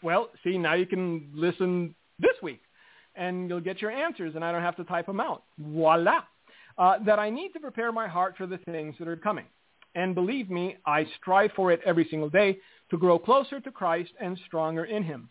[0.04, 2.62] Well, see, now you can listen this week,
[3.16, 5.44] and you'll get your answers, and I don't have to type them out.
[5.58, 6.22] Voila!
[6.78, 9.46] Uh, that I need to prepare my heart for the things that are coming.
[9.96, 12.60] And believe me, I strive for it every single day
[12.92, 15.30] to grow closer to Christ and stronger in him.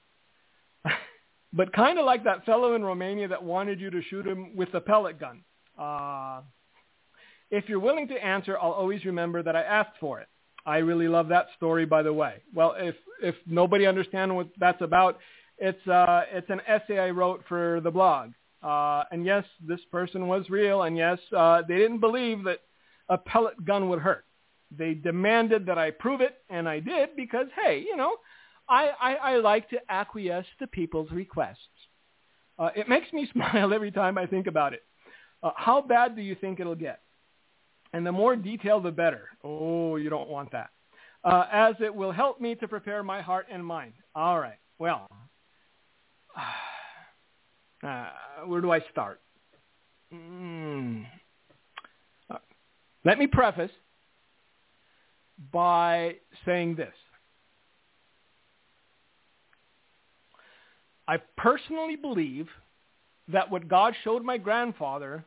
[1.53, 4.75] but kind of like that fellow in Romania that wanted you to shoot him with
[4.75, 5.43] a pellet gun.
[5.79, 6.41] Uh,
[7.53, 10.27] if you're willing to answer, I'll always remember that I asked for it.
[10.67, 12.43] I really love that story, by the way.
[12.53, 15.19] Well, if if nobody understands what that's about,
[15.59, 18.33] it's uh, it's an essay I wrote for the blog.
[18.63, 22.61] Uh, and yes, this person was real, and yes, uh, they didn't believe that
[23.09, 24.25] a pellet gun would hurt.
[24.77, 28.17] They demanded that I prove it, and I did because, hey, you know,
[28.69, 31.59] I, I, I like to acquiesce to people's requests.
[32.59, 34.83] Uh, it makes me smile every time I think about it.
[35.43, 37.01] Uh, how bad do you think it'll get?
[37.97, 39.31] And the more detail, the better.
[39.43, 40.69] Oh, you don't want that.
[41.25, 43.95] Uh, as it will help me to prepare my heart and mind.
[44.15, 44.59] All right.
[44.79, 45.09] Well,
[47.83, 48.07] uh,
[48.45, 49.23] where do I start?
[50.13, 51.07] Mm.
[52.29, 52.37] Uh,
[53.07, 53.71] let me preface
[55.51, 56.93] by saying this.
[61.09, 62.49] I personally believe
[63.29, 65.25] that what God showed my grandfather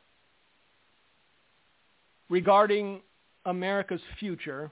[2.29, 3.01] regarding
[3.45, 4.71] America's future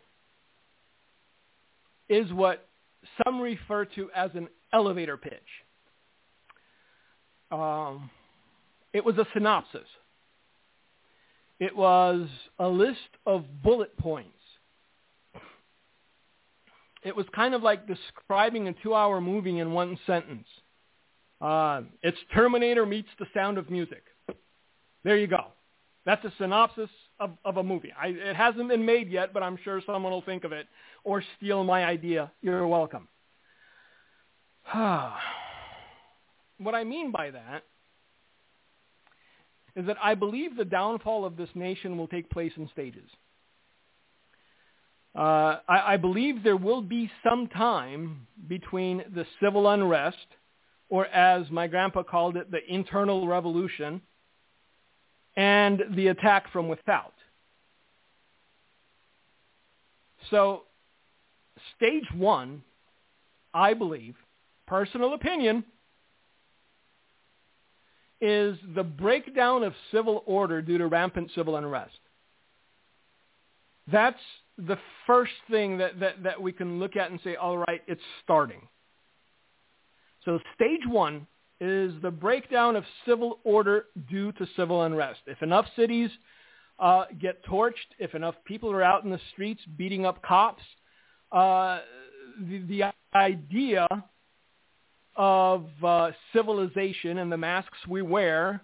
[2.09, 2.67] is what
[3.23, 5.33] some refer to as an elevator pitch.
[7.51, 8.09] Um,
[8.93, 9.87] it was a synopsis.
[11.59, 12.27] It was
[12.59, 14.37] a list of bullet points
[17.07, 20.47] it was kind of like describing a two-hour movie in one sentence.
[21.39, 24.03] Uh, it's Terminator meets the sound of music.
[25.03, 25.45] There you go.
[26.07, 26.89] That's a synopsis
[27.19, 27.91] of, of a movie.
[28.01, 30.65] I, it hasn't been made yet, but I'm sure someone will think of it
[31.03, 32.31] or steal my idea.
[32.41, 33.09] You're welcome.
[34.73, 35.17] what
[36.73, 37.63] I mean by that
[39.75, 43.09] is that I believe the downfall of this nation will take place in stages.
[45.13, 50.15] Uh, I, I believe there will be some time between the civil unrest,
[50.87, 54.01] or as my grandpa called it, the internal revolution,
[55.37, 57.13] and the attack from without.
[60.31, 60.63] So
[61.77, 62.63] stage one,
[63.53, 64.15] I believe,
[64.65, 65.63] personal opinion,
[68.19, 71.99] is the breakdown of civil order due to rampant civil unrest.
[73.91, 74.19] That's
[74.57, 78.01] the first thing that, that, that we can look at and say, all right, it's
[78.23, 78.67] starting.
[80.25, 81.27] So stage one
[81.59, 85.21] is the breakdown of civil order due to civil unrest.
[85.25, 86.09] If enough cities
[86.79, 90.63] uh, get torched, if enough people are out in the streets beating up cops,
[91.31, 91.79] uh,
[92.41, 92.83] the, the
[93.15, 93.87] idea
[95.15, 98.61] of uh, civilization and the masks we wear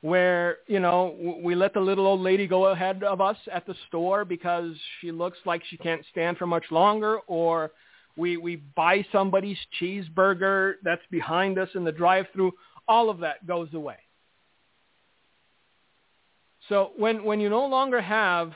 [0.00, 3.74] where you know we let the little old lady go ahead of us at the
[3.88, 7.70] store because she looks like she can't stand for much longer or
[8.16, 12.52] we we buy somebody's cheeseburger that's behind us in the drive-through
[12.86, 13.96] all of that goes away
[16.68, 18.52] so when when you no longer have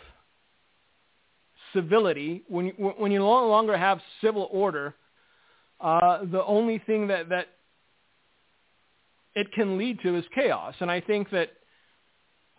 [1.73, 4.95] civility when you, when you no longer have civil order
[5.81, 7.49] uh, the only thing that that
[9.39, 10.75] it can lead to is chaos.
[10.81, 11.51] And I think that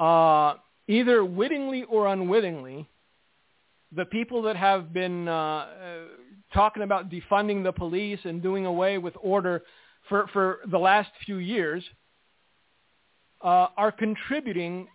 [0.02, 0.56] uh,
[0.88, 2.88] either wittingly or unwittingly,
[3.93, 5.66] the people that have been uh,
[6.54, 9.64] talking about defunding the police and doing away with order
[10.08, 11.84] for, for the last few years
[13.41, 14.88] uh, are contributing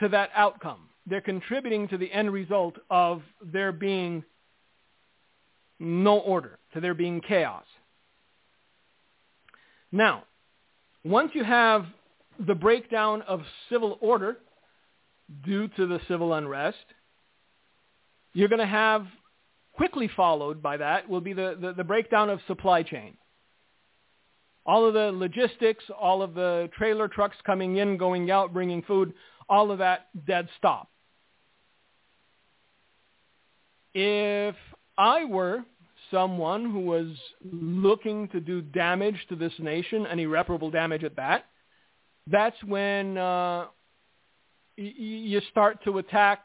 [0.00, 0.88] to that outcome.
[1.06, 4.24] They're contributing to the end result of there being
[5.78, 7.64] no order, to there being chaos.
[9.92, 10.24] Now,
[11.04, 11.86] once you have
[12.46, 14.38] the breakdown of civil order
[15.44, 16.76] due to the civil unrest,
[18.34, 19.06] you're going to have
[19.78, 23.16] quickly followed by that will be the, the, the, breakdown of supply chain.
[24.66, 29.14] All of the logistics, all of the trailer trucks coming in, going out, bringing food,
[29.48, 30.90] all of that dead stop.
[33.94, 34.54] if
[34.96, 35.64] I were
[36.10, 37.08] someone who was
[37.52, 41.46] looking to do damage to this nation and irreparable damage at that,
[42.28, 43.66] that's when uh,
[44.76, 46.44] y- you start to attack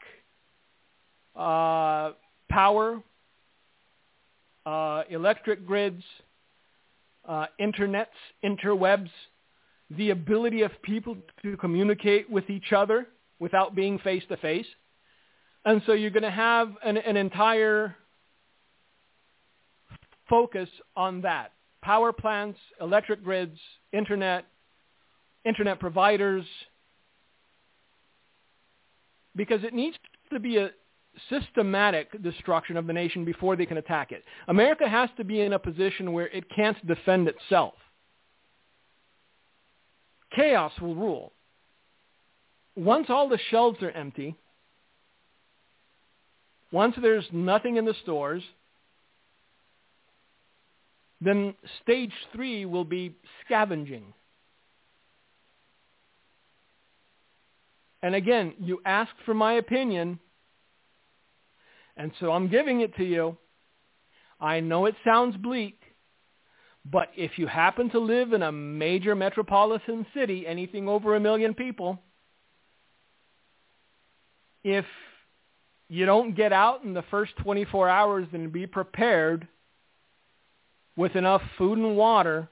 [1.36, 2.12] uh,
[2.50, 3.00] power,
[4.66, 6.02] uh, electric grids,
[7.28, 8.06] uh, internets,
[8.44, 9.10] interwebs,
[9.90, 13.06] the ability of people to communicate with each other
[13.38, 14.66] without being face to face.
[15.64, 17.96] And so you're going to have an, an entire
[20.28, 21.52] focus on that.
[21.82, 23.58] Power plants, electric grids,
[23.92, 24.46] internet,
[25.44, 26.44] internet providers,
[29.36, 29.96] because it needs
[30.32, 30.70] to be a
[31.30, 34.24] systematic destruction of the nation before they can attack it.
[34.48, 37.74] America has to be in a position where it can't defend itself.
[40.34, 41.32] Chaos will rule.
[42.76, 44.36] Once all the shelves are empty,
[46.72, 48.42] once there's nothing in the stores,
[51.20, 54.12] then stage three will be scavenging.
[58.02, 60.18] And again, you asked for my opinion,
[61.96, 63.36] and so I'm giving it to you.
[64.40, 65.78] I know it sounds bleak,
[66.84, 71.54] but if you happen to live in a major metropolitan city, anything over a million
[71.54, 71.98] people,
[74.62, 74.84] if
[75.88, 79.46] you don't get out in the first 24 hours, then be prepared
[80.96, 82.48] with enough food and water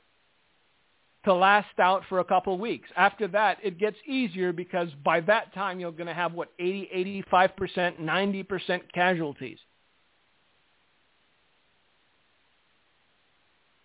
[1.25, 2.89] to last out for a couple weeks.
[2.97, 7.25] After that, it gets easier because by that time you're going to have, what, 80,
[7.33, 9.59] 85%, 90% casualties.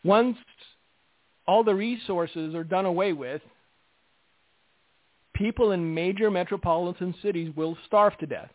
[0.04, 0.38] Once
[1.48, 3.42] all the resources are done away with,
[5.34, 8.50] people in major metropolitan cities will starve to death.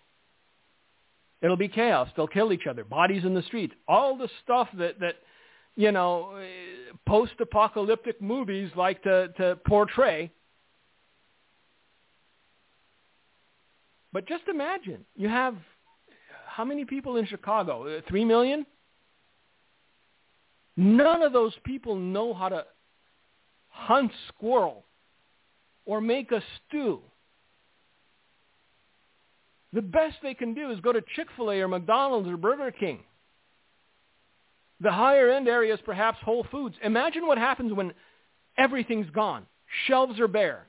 [1.40, 2.08] It'll be chaos.
[2.16, 2.84] They'll kill each other.
[2.84, 3.74] Bodies in the streets.
[3.88, 5.16] All the stuff that, that
[5.76, 6.42] you know,
[7.06, 10.30] post-apocalyptic movies like to, to portray.
[14.12, 15.56] But just imagine, you have
[16.46, 17.86] how many people in Chicago?
[17.86, 18.66] Uh, three million?
[20.76, 22.64] None of those people know how to
[23.68, 24.84] hunt squirrel
[25.86, 27.00] or make a stew.
[29.72, 33.00] The best they can do is go to Chick-fil-A or McDonald's or Burger King.
[34.82, 36.74] The higher end areas, perhaps Whole Foods.
[36.82, 37.92] Imagine what happens when
[38.58, 39.46] everything's gone.
[39.86, 40.66] Shelves are bare.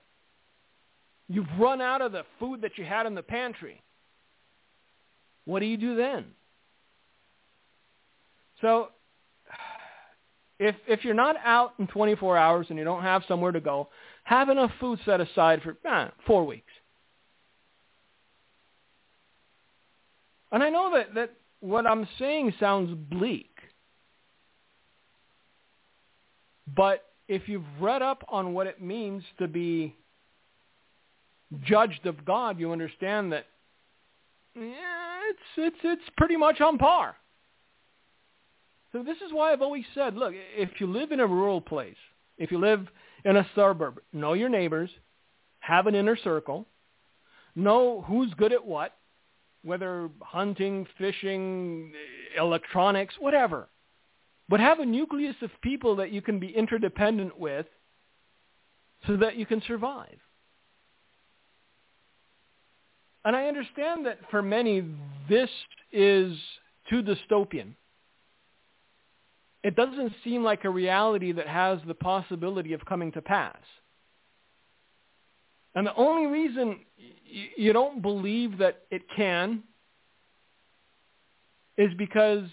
[1.28, 3.82] You've run out of the food that you had in the pantry.
[5.46, 6.26] What do you do then?
[8.62, 8.90] So
[10.60, 13.90] if if you're not out in 24 hours and you don't have somewhere to go,
[14.24, 16.72] have enough food set aside for eh, four weeks.
[20.52, 23.53] And I know that, that what I'm saying sounds bleak.
[26.76, 29.96] But if you've read up on what it means to be
[31.64, 33.46] judged of God, you understand that
[34.56, 37.16] yeah, it's it's it's pretty much on par.
[38.92, 41.98] So this is why I've always said, look, if you live in a rural place,
[42.38, 42.88] if you live
[43.26, 44.92] in a suburb, know your neighbors,
[45.60, 46.68] have an inner circle,
[47.56, 48.96] know who's good at what,
[49.64, 51.92] whether hunting, fishing,
[52.38, 53.68] electronics, whatever.
[54.50, 57.66] But have a nucleus of people that you can be interdependent with
[59.08, 60.20] so that you can survive.
[63.26, 64.84] And I understand that for many,
[65.30, 65.50] this
[65.92, 66.38] is
[66.90, 67.74] too dystopian.
[69.64, 73.56] It doesn't seem like a reality that has the possibility of coming to pass.
[75.74, 76.80] And the only reason
[77.56, 79.64] you don't believe that it can
[81.78, 82.44] is because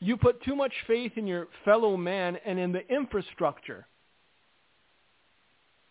[0.00, 3.86] you put too much faith in your fellow man and in the infrastructure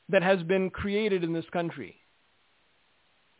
[0.09, 1.95] that has been created in this country.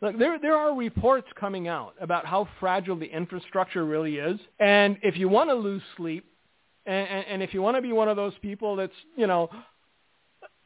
[0.00, 4.38] Look, there, there are reports coming out about how fragile the infrastructure really is.
[4.60, 6.24] And if you want to lose sleep,
[6.86, 9.50] and, and, and if you want to be one of those people that's, you know,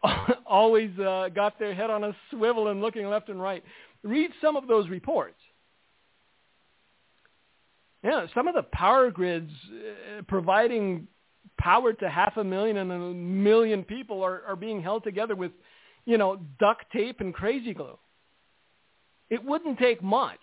[0.47, 3.65] always uh, got their head on a swivel and looking left and right,
[4.03, 5.39] read some of those reports.
[8.03, 11.07] Yeah, some of the power grids uh, providing
[11.59, 15.53] power to half a million and a million people are, are being held together with,
[16.05, 17.99] you know, duct tape and crazy glue.
[19.31, 20.41] It wouldn't take much.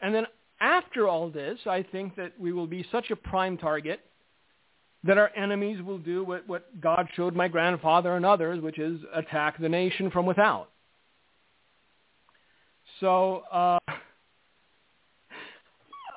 [0.00, 0.26] And then
[0.60, 4.00] after all this, I think that we will be such a prime target
[5.04, 9.00] that our enemies will do what, what God showed my grandfather and others, which is
[9.14, 10.70] attack the nation from without.
[13.00, 13.78] So uh,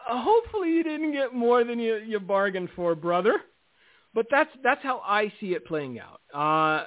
[0.07, 3.41] hopefully you didn't get more than you, you bargained for, brother.
[4.13, 6.21] But that's that's how I see it playing out.
[6.33, 6.85] Uh,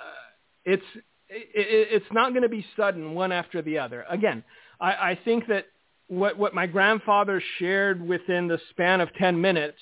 [0.65, 0.83] it's
[1.29, 4.05] it, it's not going to be sudden one after the other.
[4.11, 4.43] Again,
[4.81, 5.67] I, I think that
[6.09, 9.79] what what my grandfather shared within the span of ten minutes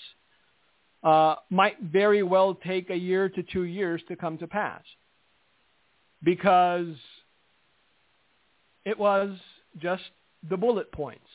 [1.02, 4.82] uh, might very well take a year to two years to come to pass
[6.22, 6.94] because
[8.84, 9.36] it was
[9.76, 10.02] just
[10.48, 11.26] the bullet points.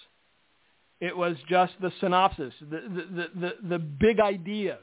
[0.99, 4.77] It was just the synopsis, the, the, the, the, big ideas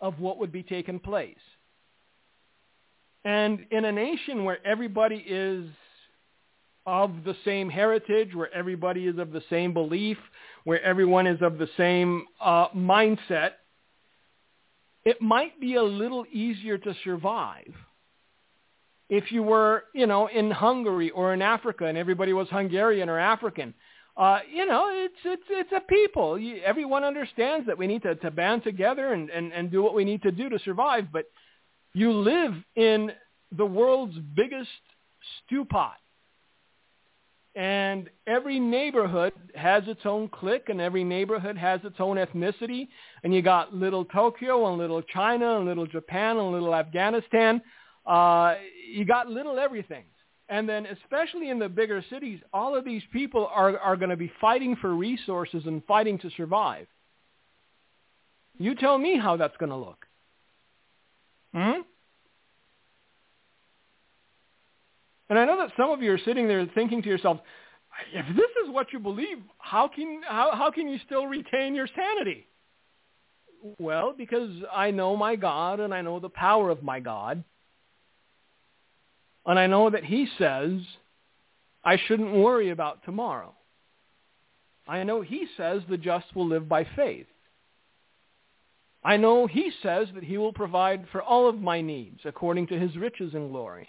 [0.00, 1.36] of what would be taking place.
[3.24, 5.66] And in a nation where everybody is
[6.86, 10.16] of the same heritage, where everybody is of the same belief,
[10.64, 13.52] where everyone is of the same uh, mindset,
[15.04, 17.74] it might be a little easier to survive
[19.08, 23.18] if you were, you know, in Hungary or in Africa and everybody was Hungarian or
[23.18, 23.74] African.
[24.16, 26.38] Uh, you know, it's it's it's a people.
[26.38, 29.94] You, everyone understands that we need to, to band together and, and, and do what
[29.94, 31.06] we need to do to survive.
[31.12, 31.26] But
[31.94, 33.12] you live in
[33.56, 34.68] the world's biggest
[35.46, 35.96] stew pot.
[37.54, 42.88] And every neighborhood has its own clique and every neighborhood has its own ethnicity.
[43.24, 47.60] And you got little Tokyo and little China and little Japan and little Afghanistan.
[48.08, 48.54] Uh,
[48.90, 50.04] you got little everything.
[50.48, 54.16] And then especially in the bigger cities, all of these people are, are going to
[54.16, 56.86] be fighting for resources and fighting to survive.
[58.58, 60.06] You tell me how that's going to look.
[61.54, 61.82] Hmm?
[65.28, 67.40] And I know that some of you are sitting there thinking to yourselves,
[68.14, 71.88] if this is what you believe, how can, how, how can you still retain your
[71.94, 72.46] sanity?
[73.78, 77.44] Well, because I know my God and I know the power of my God.
[79.48, 80.80] And I know that he says
[81.82, 83.54] I shouldn't worry about tomorrow.
[84.86, 87.26] I know he says the just will live by faith.
[89.02, 92.78] I know he says that he will provide for all of my needs according to
[92.78, 93.88] his riches and glory.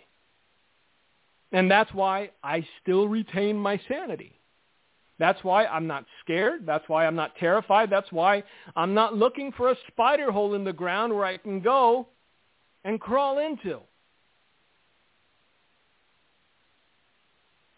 [1.51, 4.39] And that's why I still retain my sanity.
[5.17, 6.65] That's why I'm not scared.
[6.65, 7.89] That's why I'm not terrified.
[7.89, 8.43] That's why
[8.77, 12.07] I'm not looking for a spider hole in the ground where I can go
[12.85, 13.81] and crawl into.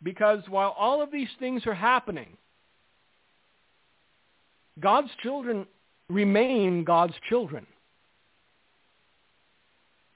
[0.03, 2.37] Because while all of these things are happening,
[4.79, 5.65] God's children
[6.09, 7.65] remain God's children.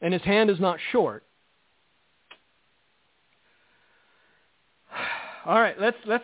[0.01, 1.23] And his hand is not short.
[5.45, 6.23] All right, let's let's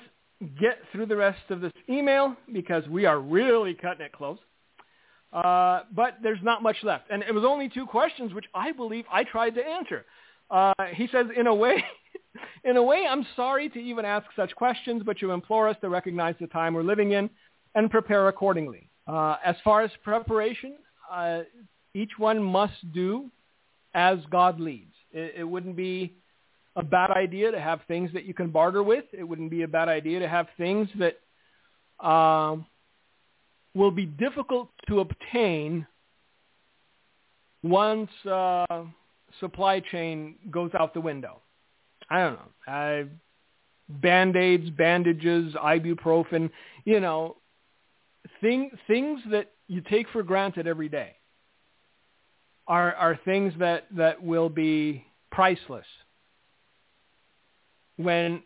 [0.59, 4.39] get through the rest of this email because we are really cutting it close.
[5.31, 9.05] Uh, but there's not much left, and it was only two questions, which I believe
[9.11, 10.05] I tried to answer.
[10.49, 11.81] Uh, he says, in a way,
[12.63, 15.89] in a way, I'm sorry to even ask such questions, but you implore us to
[15.89, 17.29] recognize the time we're living in
[17.75, 18.89] and prepare accordingly.
[19.07, 20.75] Uh, as far as preparation,
[21.11, 21.41] uh,
[21.93, 23.29] each one must do
[23.93, 24.93] as God leads.
[25.11, 26.13] It, it, wouldn't be
[26.75, 29.05] a bad idea to have things that you can barter with.
[29.11, 32.65] It wouldn't be a bad idea to have things that um,
[33.75, 35.85] will be difficult to obtain
[37.63, 38.65] once uh,
[39.39, 41.41] supply chain goes out the window.
[42.11, 42.73] I don't know.
[42.73, 43.03] Uh,
[43.87, 46.49] band-aids, bandages, ibuprofen,
[46.83, 47.37] you know,
[48.41, 51.15] thing, things that you take for granted every day
[52.67, 55.85] are, are things that, that will be priceless
[57.95, 58.43] when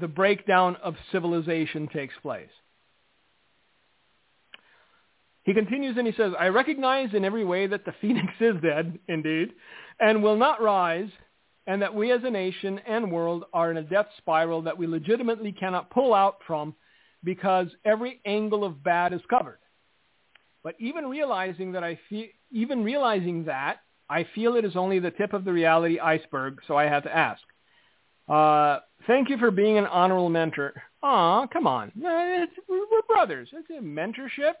[0.00, 2.48] the breakdown of civilization takes place.
[5.42, 9.00] He continues and he says, I recognize in every way that the phoenix is dead,
[9.08, 9.48] indeed,
[9.98, 11.08] and will not rise
[11.68, 14.86] and that we as a nation and world are in a death spiral that we
[14.86, 16.74] legitimately cannot pull out from
[17.22, 19.58] because every angle of bad is covered.
[20.64, 25.10] But even realizing that I feel, even realizing that, I feel it is only the
[25.10, 27.42] tip of the reality iceberg, so I had to ask.
[28.26, 30.72] Uh, thank you for being an honorable mentor.
[31.02, 31.92] Aw, come on.
[31.94, 33.50] It's, we're brothers.
[33.52, 34.54] It's a mentorship.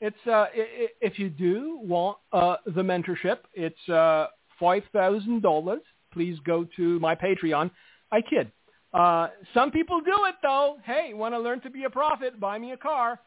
[0.00, 4.28] It's uh, if you do want uh, the mentorship, it's uh,
[4.58, 5.82] five thousand dollars
[6.12, 7.70] please go to my Patreon.
[8.10, 8.52] I kid.
[8.92, 10.76] Uh, some people do it though.
[10.84, 12.38] Hey, want to learn to be a prophet?
[12.38, 13.18] Buy me a car.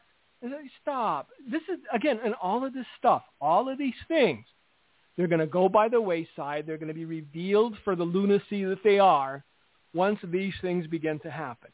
[0.82, 1.28] Stop.
[1.50, 4.44] This is again, and all of this stuff, all of these things,
[5.16, 6.64] they're going to go by the wayside.
[6.66, 9.44] They're going to be revealed for the lunacy that they are
[9.94, 11.70] once these things begin to happen.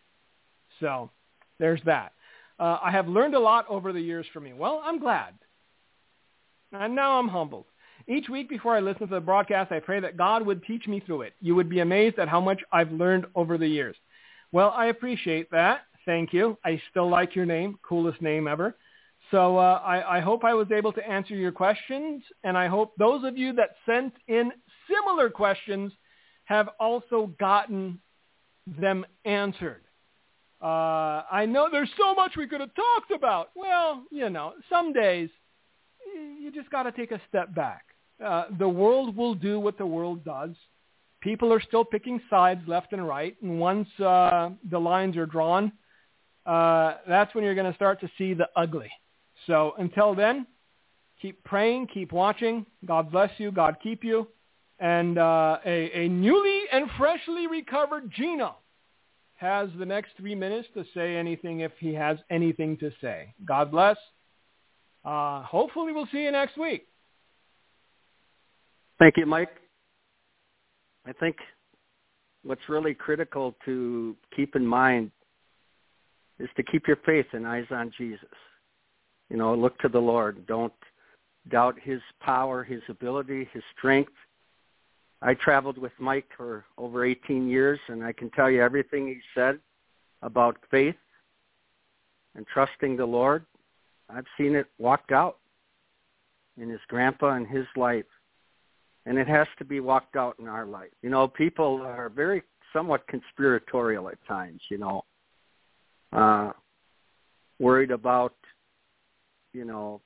[0.81, 1.11] So
[1.59, 2.13] there's that.
[2.59, 4.55] Uh, I have learned a lot over the years from you.
[4.57, 5.35] Well, I'm glad.
[6.73, 7.67] And now I'm humbled.
[8.09, 11.01] Each week before I listen to the broadcast, I pray that God would teach me
[11.01, 11.35] through it.
[11.41, 13.97] You would be amazed at how much I've learned over the years.
[14.51, 15.83] Well, I appreciate that.
[16.05, 16.59] Thank you.
[16.65, 17.79] I still like your name.
[17.83, 18.77] Coolest name ever.
[19.31, 22.93] So uh, I, I hope I was able to answer your questions, and I hope
[22.99, 24.53] those of you that sent in
[24.91, 25.93] similar questions
[26.45, 28.01] have also gotten
[28.67, 29.83] them answered.
[30.61, 33.51] Uh, I know there's so much we could have talked about.
[33.55, 35.31] Well, you know, some days
[36.41, 37.85] you just got to take a step back.
[38.25, 40.51] Uh, the world will do what the world does.
[41.21, 45.73] People are still picking sides left and right, and once uh, the lines are drawn,
[46.47, 48.91] uh, that's when you're going to start to see the ugly.
[49.47, 50.47] So until then,
[51.21, 52.67] keep praying, keep watching.
[52.85, 53.53] God bless you.
[53.53, 54.29] God keep you.
[54.81, 58.57] And uh, a, a newly and freshly recovered Gino
[59.37, 63.35] has the next three minutes to say anything if he has anything to say.
[63.45, 63.97] God bless.
[65.05, 66.87] Uh, hopefully we'll see you next week.
[69.03, 69.51] Thank you, Mike.
[71.09, 71.35] I think
[72.45, 75.11] what's really critical to keep in mind
[76.39, 78.29] is to keep your faith and eyes on Jesus.
[79.29, 80.47] You know, look to the Lord.
[80.47, 80.73] Don't
[81.49, 84.13] doubt his power, his ability, his strength.
[85.21, 89.19] I traveled with Mike for over 18 years, and I can tell you everything he
[89.35, 89.59] said
[90.23, 90.95] about faith
[92.37, 93.47] and trusting the Lord.
[94.09, 95.39] I've seen it walked out
[96.57, 98.05] in his grandpa and his life.
[99.05, 100.91] And it has to be walked out in our life.
[101.03, 102.43] You know, people are very
[102.73, 105.05] somewhat conspiratorial at times, you know.
[106.13, 106.53] Uh
[107.59, 108.35] worried about
[109.53, 110.01] you know,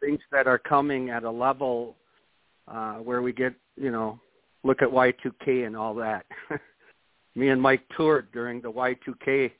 [0.00, 1.96] things that are coming at a level
[2.68, 4.18] uh, where we get, you know,
[4.64, 6.26] look at Y2K and all that.
[7.34, 9.50] Me and Mike toured during the Y2K.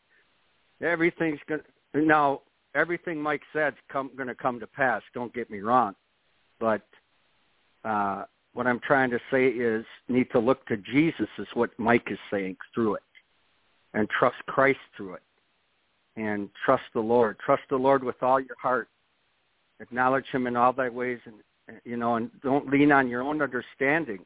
[0.83, 1.61] Everything's going
[1.95, 2.41] to, now,
[2.75, 5.03] everything Mike said's come, going to come to pass.
[5.15, 5.95] Don't get me wrong.
[6.59, 6.83] But
[7.85, 8.25] uh,
[8.55, 12.19] what I'm trying to say is need to look to Jesus is what Mike is
[12.31, 13.03] saying through it
[13.95, 15.23] and trust Christ through it
[16.17, 17.39] and trust the Lord.
[17.45, 18.89] Trust the Lord with all your heart.
[19.81, 21.37] Acknowledge him in all thy ways and
[21.85, 24.25] you know, and don't lean on your own understanding.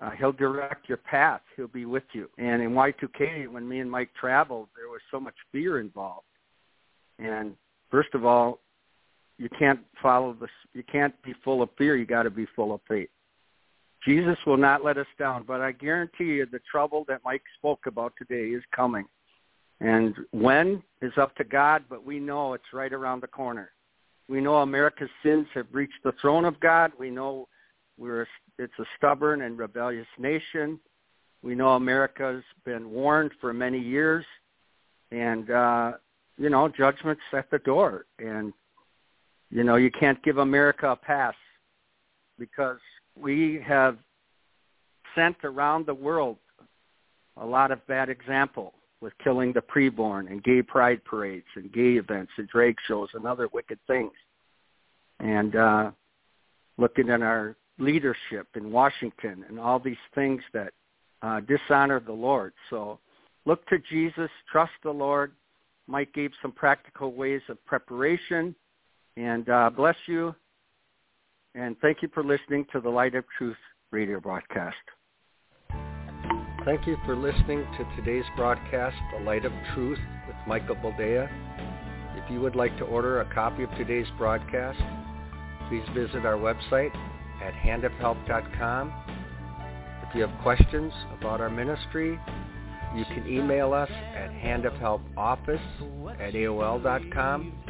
[0.00, 1.42] Uh, he'll direct your path.
[1.56, 2.28] He'll be with you.
[2.38, 6.26] And in Y2K, when me and Mike traveled, there was so much fear involved.
[7.18, 7.54] And
[7.90, 8.60] first of all,
[9.40, 10.50] you can't follow this.
[10.74, 11.96] You can't be full of fear.
[11.96, 13.08] You got to be full of faith.
[14.04, 17.86] Jesus will not let us down, but I guarantee you the trouble that Mike spoke
[17.86, 19.06] about today is coming.
[19.80, 23.70] And when is up to God, but we know it's right around the corner.
[24.28, 26.92] We know America's sins have reached the throne of God.
[26.98, 27.48] We know
[27.96, 28.26] we're
[28.58, 30.78] it's a stubborn and rebellious nation.
[31.42, 34.26] We know America's been warned for many years,
[35.10, 35.92] and uh,
[36.36, 38.04] you know judgment's at the door.
[38.18, 38.52] And
[39.50, 41.34] you know you can't give America a pass
[42.38, 42.78] because
[43.16, 43.98] we have
[45.14, 46.36] sent around the world
[47.36, 51.94] a lot of bad example with killing the preborn and gay pride parades and gay
[51.94, 54.12] events and drag shows and other wicked things.
[55.20, 55.90] And uh,
[56.76, 60.72] looking at our leadership in Washington and all these things that
[61.22, 62.52] uh, dishonor the Lord.
[62.68, 62.98] So
[63.46, 65.32] look to Jesus, trust the Lord.
[65.86, 68.54] Mike gave some practical ways of preparation.
[69.20, 70.34] And uh, bless you.
[71.54, 73.56] And thank you for listening to the Light of Truth
[73.90, 74.76] radio broadcast.
[76.64, 81.28] Thank you for listening to today's broadcast, The Light of Truth with Michael Boldea.
[82.16, 84.78] If you would like to order a copy of today's broadcast,
[85.68, 86.94] please visit our website
[87.42, 88.92] at handofhelp.com.
[90.08, 92.18] If you have questions about our ministry,
[92.96, 97.69] you can email us at handofhelpoffice at AOL.com